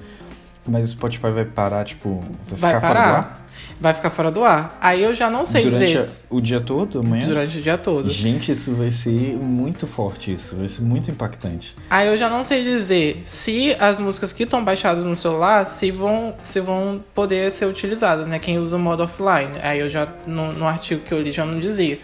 [0.69, 3.23] mas o Spotify vai parar, tipo, vai, Vai ficar fora do ar?
[3.23, 3.45] parar.
[3.81, 4.77] Vai ficar fora do ar.
[4.81, 5.99] Aí eu já não sei Durante dizer.
[6.29, 7.25] a- o dia todo, amanhã?
[7.25, 8.09] Durante o dia todo.
[8.11, 11.75] Gente, isso vai ser muito forte, isso vai ser muito impactante.
[11.89, 15.91] Aí eu já não sei dizer se as músicas que estão baixadas no celular se
[15.91, 18.37] vão, se vão poder ser utilizadas, né?
[18.37, 19.51] Quem usa o modo offline.
[19.63, 21.99] Aí eu já, no, no artigo que eu li, já não dizia.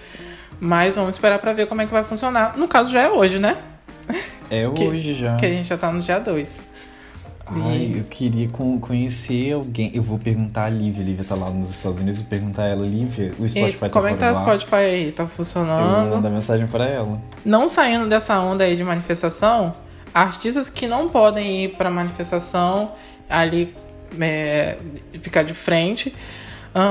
[0.60, 2.58] Mas vamos esperar pra ver como é que vai funcionar.
[2.58, 3.58] No caso, já é hoje, né?
[4.50, 5.36] É Que- hoje já.
[5.36, 6.62] Que a gente já tá no dia 2.
[7.48, 9.92] Ai, eu queria con- conhecer alguém.
[9.94, 11.04] Eu vou perguntar a Lívia.
[11.04, 12.20] A Lívia tá lá nos Estados Unidos.
[12.22, 14.36] Vou perguntar a ela, Lívia, o Spotify tá como é que tá o?
[14.36, 15.12] Spotify aí?
[15.12, 16.10] Tá Eu vou funcionando?
[16.16, 17.22] mandar mensagem pra ela.
[17.44, 19.74] não saindo dessa onda aí de manifestação,
[20.14, 22.92] artistas que não podem ir pra manifestação
[23.30, 23.74] ali
[24.20, 24.78] é,
[25.22, 26.14] ficar de frente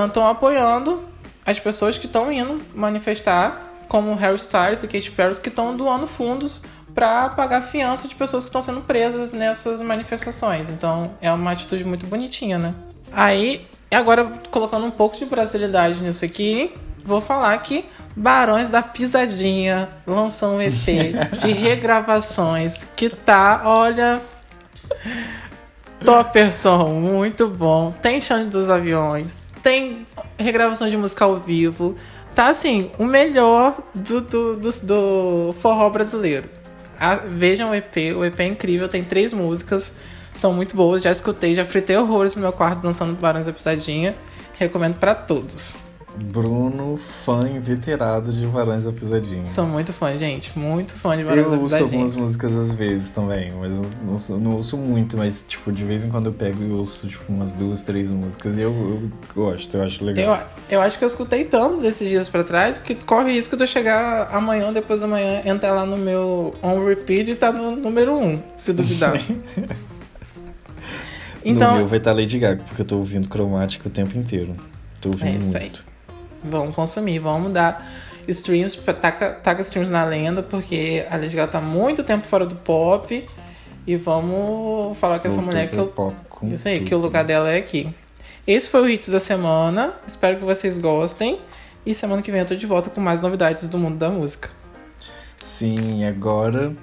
[0.07, 1.02] estão apoiando
[1.44, 6.07] as pessoas que estão indo manifestar, como Harry Styles e Katy Perry, que estão doando
[6.07, 6.62] fundos
[6.95, 10.70] para pagar fiança de pessoas que estão sendo presas nessas manifestações.
[10.70, 12.74] Então é uma atitude muito bonitinha, né?
[13.12, 16.72] Aí, agora colocando um pouco de brasilidade nisso aqui,
[17.05, 17.84] vou falar que
[18.16, 20.86] Barões da Pisadinha lançou um EP
[21.42, 24.22] de regravações que tá, olha,
[26.05, 27.92] Topper som, muito bom.
[28.03, 30.07] Tem Chão dos Aviões, tem
[30.38, 31.97] regravação de música ao vivo.
[32.34, 36.49] Tá assim, o melhor do, do, do, do forró brasileiro.
[36.99, 39.92] Ah, vejam o EP, o EP é incrível, tem três músicas,
[40.34, 41.03] são muito boas.
[41.03, 44.14] Já escutei, já fritei horrores no meu quarto dançando Barões da Pisadinha.
[44.59, 45.84] Recomendo pra todos.
[46.16, 49.44] Bruno, fã inveterado de Varões da Pisadinha.
[49.46, 50.56] Sou muito fã, gente.
[50.58, 52.00] Muito fã de Barões Eu da ouço Pisadinha.
[52.02, 55.82] algumas músicas às vezes também, mas eu não, ouço- não ouço muito, mas tipo, de
[55.84, 59.10] vez em quando eu pego e ouço tipo umas duas, três músicas e eu, eu
[59.34, 60.46] gosto, eu acho legal.
[60.68, 63.64] Eu, eu acho que eu escutei tanto desses dias pra trás que corre risco de
[63.64, 67.74] eu chegar amanhã, depois da manhã, entrar lá no meu on repeat e tá no
[67.76, 69.14] número 1, um, se duvidar.
[71.44, 74.54] no então, meu vai estar Lady Gaga, porque eu tô ouvindo cromática o tempo inteiro.
[75.00, 75.72] Tô ouvindo É isso aí.
[76.45, 77.90] Vamos consumir, vamos dar
[78.28, 82.55] streams, taca, taca streams na lenda, porque a Lady Gaga tá muito tempo fora do
[82.57, 83.26] pop.
[83.86, 86.88] E vamos falar com essa Voltou mulher que eu, pop Isso aí, tudo.
[86.88, 87.95] que o lugar dela é aqui.
[88.47, 89.95] Esse foi o Hits da semana.
[90.07, 91.38] Espero que vocês gostem.
[91.84, 94.49] E semana que vem eu tô de volta com mais novidades do mundo da música.
[95.42, 96.74] Sim, agora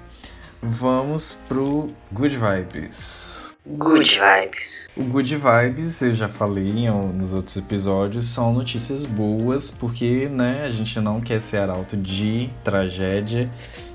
[0.62, 3.31] vamos pro Good Vibes.
[3.64, 4.88] Good vibes.
[4.96, 10.70] O Good Vibes, eu já falei nos outros episódios, são notícias boas, porque né, a
[10.70, 13.48] gente não quer ser arauto de tragédia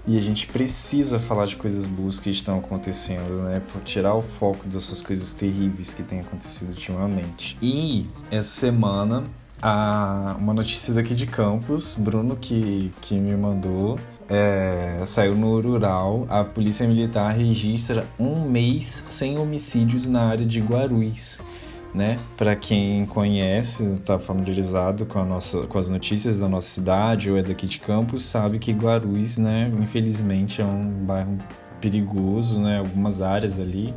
[0.07, 3.61] e a gente precisa falar de coisas boas que estão acontecendo, né?
[3.73, 7.57] Por tirar o foco dessas coisas terríveis que têm acontecido ultimamente.
[7.61, 9.25] E essa semana,
[9.61, 13.99] a, uma notícia daqui de Campos, Bruno que, que me mandou,
[14.29, 20.59] é, saiu no Rural, a Polícia Militar registra um mês sem homicídios na área de
[20.59, 21.41] Guarulhos.
[21.93, 22.19] Né?
[22.35, 27.37] Para quem conhece, está familiarizado com, a nossa, com as notícias da nossa cidade ou
[27.37, 31.37] é daqui de Campos, sabe que Guarulhos, né, infelizmente, é um bairro
[31.81, 32.79] perigoso, né?
[32.79, 33.93] Algumas áreas ali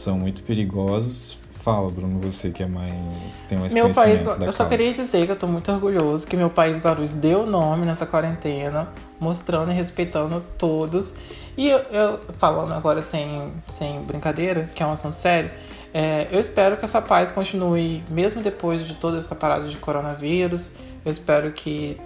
[0.00, 1.36] são muito perigosas.
[1.52, 4.66] Fala, Bruno, você que é mais tem mais Meu país, da eu só causa.
[4.68, 8.88] queria dizer que eu tô muito orgulhoso que meu país Guarulhos deu nome nessa quarentena,
[9.20, 11.14] mostrando e respeitando todos.
[11.58, 15.50] E eu, eu- falando agora sem, sem brincadeira, que é um assunto sério,
[15.92, 20.70] é, eu espero que essa paz continue mesmo depois de toda essa parada de coronavírus.
[21.04, 22.00] Eu espero que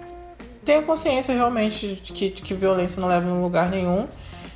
[0.65, 4.05] tenha consciência realmente de que, de que violência não leva a lugar nenhum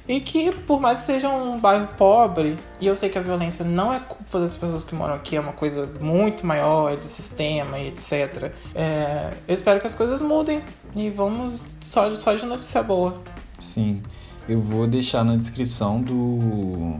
[0.09, 3.63] E que, por mais que seja um bairro pobre, e eu sei que a violência
[3.63, 7.05] não é culpa das pessoas que moram aqui, é uma coisa muito maior, é de
[7.05, 8.51] sistema e etc.
[8.73, 10.63] É, eu espero que as coisas mudem
[10.95, 13.21] e vamos só, só de notícia boa.
[13.59, 14.01] Sim,
[14.47, 16.95] eu vou deixar na descrição do,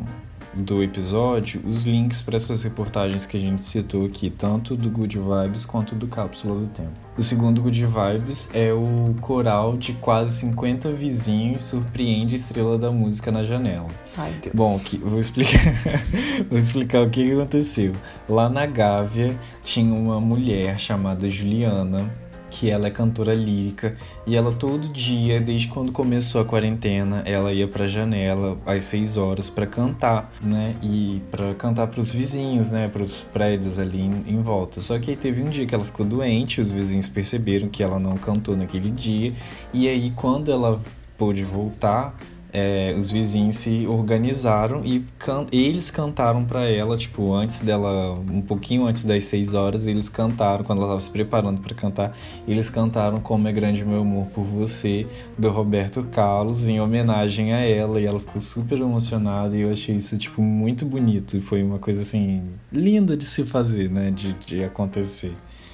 [0.64, 5.18] do episódio os links para essas reportagens que a gente citou aqui, tanto do Good
[5.18, 6.92] Vibes quanto do Cápsula do Tempo.
[7.18, 12.90] O segundo Good Vibes é o coral de quase 50 vizinhos surpreende a estrela da
[12.92, 13.88] música na janela.
[14.18, 14.56] Ai, Deus.
[14.56, 15.74] Bom, que, vou explicar
[16.50, 17.94] vou explicar o que que aconteceu.
[18.28, 22.10] Lá na Gávea tinha uma mulher chamada Juliana
[22.50, 23.96] que ela é cantora lírica
[24.26, 29.18] e ela todo dia, desde quando começou a quarentena, ela ia pra janela às 6
[29.18, 30.76] horas para cantar, né?
[30.82, 32.88] E para cantar para os vizinhos, né?
[32.88, 34.82] Para os prédios ali em, em, volta.
[34.82, 38.00] Só que aí teve um dia que ela ficou doente, os vizinhos perceberam que ela
[38.00, 39.34] não cantou naquele dia
[39.74, 40.80] e aí quando ela
[41.18, 42.16] pôde voltar,
[42.52, 48.42] é, os vizinhos se organizaram e can eles cantaram para ela, tipo, antes dela, um
[48.42, 52.16] pouquinho antes das 6 horas, eles cantaram, quando ela estava se preparando para cantar,
[52.48, 55.06] eles cantaram Como é Grande Meu Amor por Você,
[55.38, 59.96] do Roberto Carlos, em homenagem a ela, e ela ficou super emocionada e eu achei
[59.96, 61.40] isso, tipo, muito bonito.
[61.42, 65.34] Foi uma coisa, assim, linda de se fazer, né, de, de acontecer.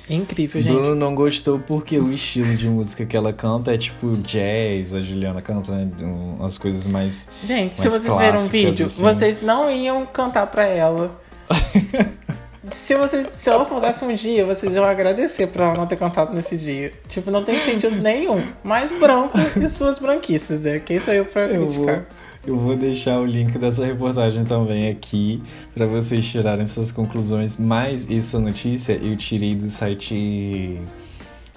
[0.10, 0.74] Incrível, gente.
[0.74, 5.00] Bruno não gostou porque o estilo de música que ela canta é tipo jazz, a
[5.00, 7.28] Juliana canta né, umas coisas mais.
[7.44, 9.02] Gente, mais se vocês viram um vídeo, assim.
[9.02, 11.20] vocês não iam cantar pra ela.
[12.72, 16.34] se, vocês, se ela voltasse um dia, vocês iam agradecer por ela não ter cantado
[16.34, 16.94] nesse dia.
[17.08, 18.44] Tipo, não tem sentido nenhum.
[18.64, 20.80] Mais branco e suas branquices, né?
[20.80, 21.96] Quem eu pra Eu criticar?
[21.96, 22.06] vou,
[22.48, 25.42] eu vou deixar o link dessa reportagem também aqui
[25.74, 27.58] para vocês tirarem suas conclusões.
[27.58, 30.80] Mas essa notícia eu tirei do site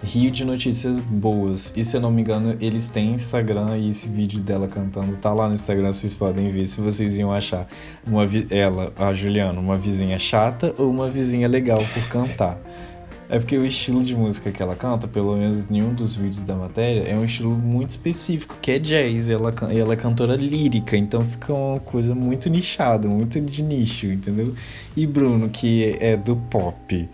[0.03, 1.72] Rio de Notícias Boas.
[1.76, 5.32] E se eu não me engano, eles têm Instagram e esse vídeo dela cantando tá
[5.32, 7.68] lá no Instagram, vocês podem ver se vocês iam achar
[8.07, 12.59] uma ela, a Juliana, uma vizinha chata ou uma vizinha legal por cantar.
[13.30, 16.42] É porque o estilo de música que ela canta, pelo menos em um dos vídeos
[16.44, 19.28] da matéria, é um estilo muito específico, que é jazz.
[19.28, 24.06] Ela, can- ela é cantora lírica, então fica uma coisa muito nichada, muito de nicho,
[24.06, 24.54] entendeu?
[24.96, 27.08] E Bruno, que é do pop,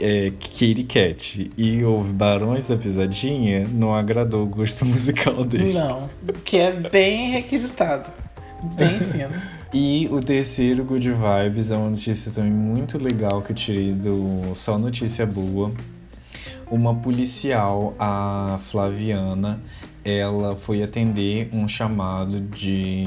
[0.00, 5.72] é Katy Cat, e ouve Barões da Pisadinha, não agradou o gosto musical dele.
[5.72, 6.08] Não.
[6.44, 8.10] Que é bem requisitado.
[8.76, 9.53] Bem fino.
[9.76, 14.54] E o terceiro Good Vibes é uma notícia também muito legal que eu tirei do
[14.54, 15.72] Só Notícia Boa.
[16.70, 19.60] Uma policial, a Flaviana,
[20.04, 23.04] ela foi atender um chamado de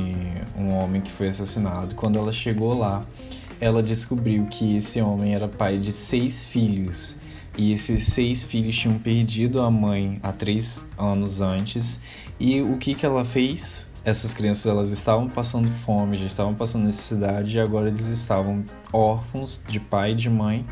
[0.57, 1.95] um homem que foi assassinado.
[1.95, 3.05] Quando ela chegou lá,
[3.61, 7.15] ela descobriu que esse homem era pai de seis filhos.
[7.57, 12.01] E esses seis filhos tinham perdido a mãe há três anos antes.
[12.37, 13.87] E o que, que ela fez?
[14.07, 19.59] Essas crianças elas estavam passando fome, já estavam passando necessidade e agora eles estavam órfãos
[19.67, 20.65] de pai e de mãe.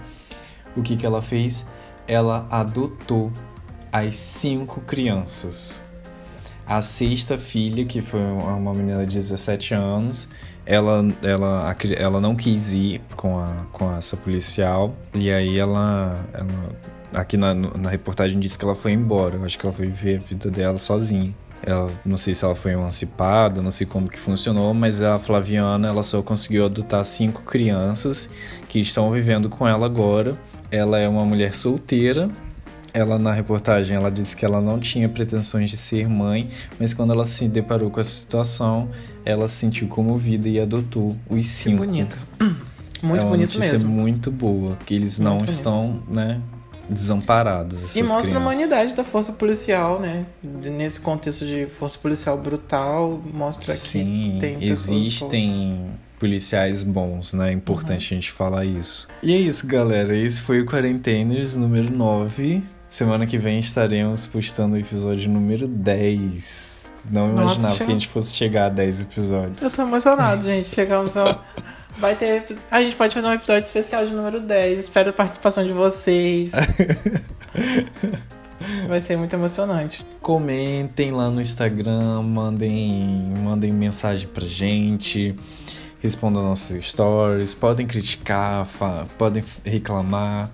[0.74, 1.68] O que, que ela fez?
[2.08, 3.30] Ela adotou
[3.92, 5.84] as cinco crianças.
[6.66, 10.30] A sexta filha, que foi uma menina de 17 anos,
[10.66, 14.96] ela, ela, ela não quis ir com, a, com essa policial.
[15.14, 16.26] E aí ela.
[16.32, 19.36] ela aqui na, na reportagem disse que ela foi embora.
[19.36, 21.36] Eu acho que ela foi viver a vida dela sozinha.
[21.64, 25.88] Ela, não sei se ela foi emancipada, não sei como que funcionou, mas a Flaviana
[25.88, 28.30] ela só conseguiu adotar cinco crianças
[28.70, 30.38] que estão vivendo com ela agora.
[30.70, 32.30] Ela é uma mulher solteira
[32.95, 36.49] ela na reportagem ela disse que ela não tinha pretensões de ser mãe,
[36.80, 38.89] mas quando ela se deparou com essa situação,
[39.26, 41.86] ela se sentiu comovida e adotou os Que cinco.
[41.86, 42.16] bonito.
[43.03, 43.91] Muito é uma bonito notícia mesmo.
[43.91, 45.51] muito boa, que eles Muito não bonito.
[45.51, 46.39] estão, né,
[46.90, 47.78] desamparados.
[47.84, 48.42] Essas E mostra a crianças.
[48.42, 50.26] humanidade da força policial, né?
[50.44, 57.50] Nesse contexto de força policial brutal, mostra Sim, que tem existem policiais bons, né?
[57.50, 58.18] É importante Uhum.
[58.18, 59.08] a gente falar isso.
[59.22, 60.16] E é isso, galera.
[60.16, 62.64] Esse foi o Quarenteners número 9.
[62.88, 66.92] Semana que vem estaremos postando o episódio número 10.
[67.12, 69.62] Não Nossa, imaginava chega- que a gente fosse chegar a 10 episódios.
[69.62, 70.74] Eu tô emocionado, gente.
[70.74, 71.44] Chegamos ao.
[71.98, 72.46] Vai ter.
[72.70, 74.84] A gente pode fazer um episódio especial de número 10.
[74.84, 76.52] Espero a participação de vocês.
[78.88, 80.06] Vai ser muito emocionante.
[80.22, 85.36] Comentem lá no Instagram, mandem, mandem mensagem pra gente,
[86.00, 88.68] respondam nossos stories, podem criticar,
[89.18, 90.52] podem reclamar.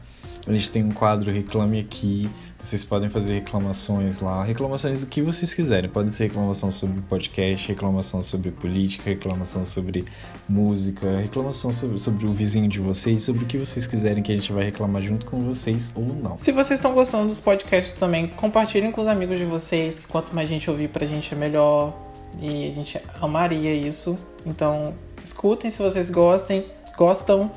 [0.47, 2.29] A gente tem um quadro Reclame Aqui.
[2.63, 5.89] Vocês podem fazer reclamações lá, reclamações do que vocês quiserem.
[5.89, 10.05] Pode ser reclamação sobre podcast, reclamação sobre política, reclamação sobre
[10.47, 14.35] música, reclamação sobre, sobre o vizinho de vocês, sobre o que vocês quiserem que a
[14.35, 16.37] gente vai reclamar junto com vocês ou não.
[16.37, 19.97] Se vocês estão gostando dos podcasts também, compartilhem com os amigos de vocês.
[19.97, 21.97] Que quanto mais gente ouvir pra gente é melhor.
[22.39, 24.17] E a gente amaria isso.
[24.45, 24.93] Então,
[25.23, 27.49] escutem se vocês gostem, gostam.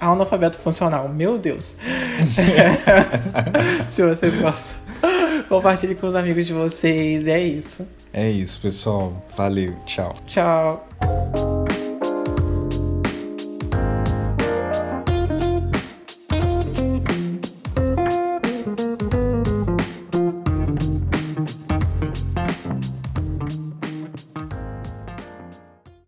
[0.00, 1.76] Analfabeto funcional, meu Deus.
[3.88, 4.76] se vocês gostam,
[5.48, 7.26] compartilhe com os amigos de vocês.
[7.26, 7.86] É isso.
[8.12, 9.12] É isso, pessoal.
[9.36, 9.74] Valeu.
[9.86, 10.14] Tchau.
[10.26, 11.59] Tchau.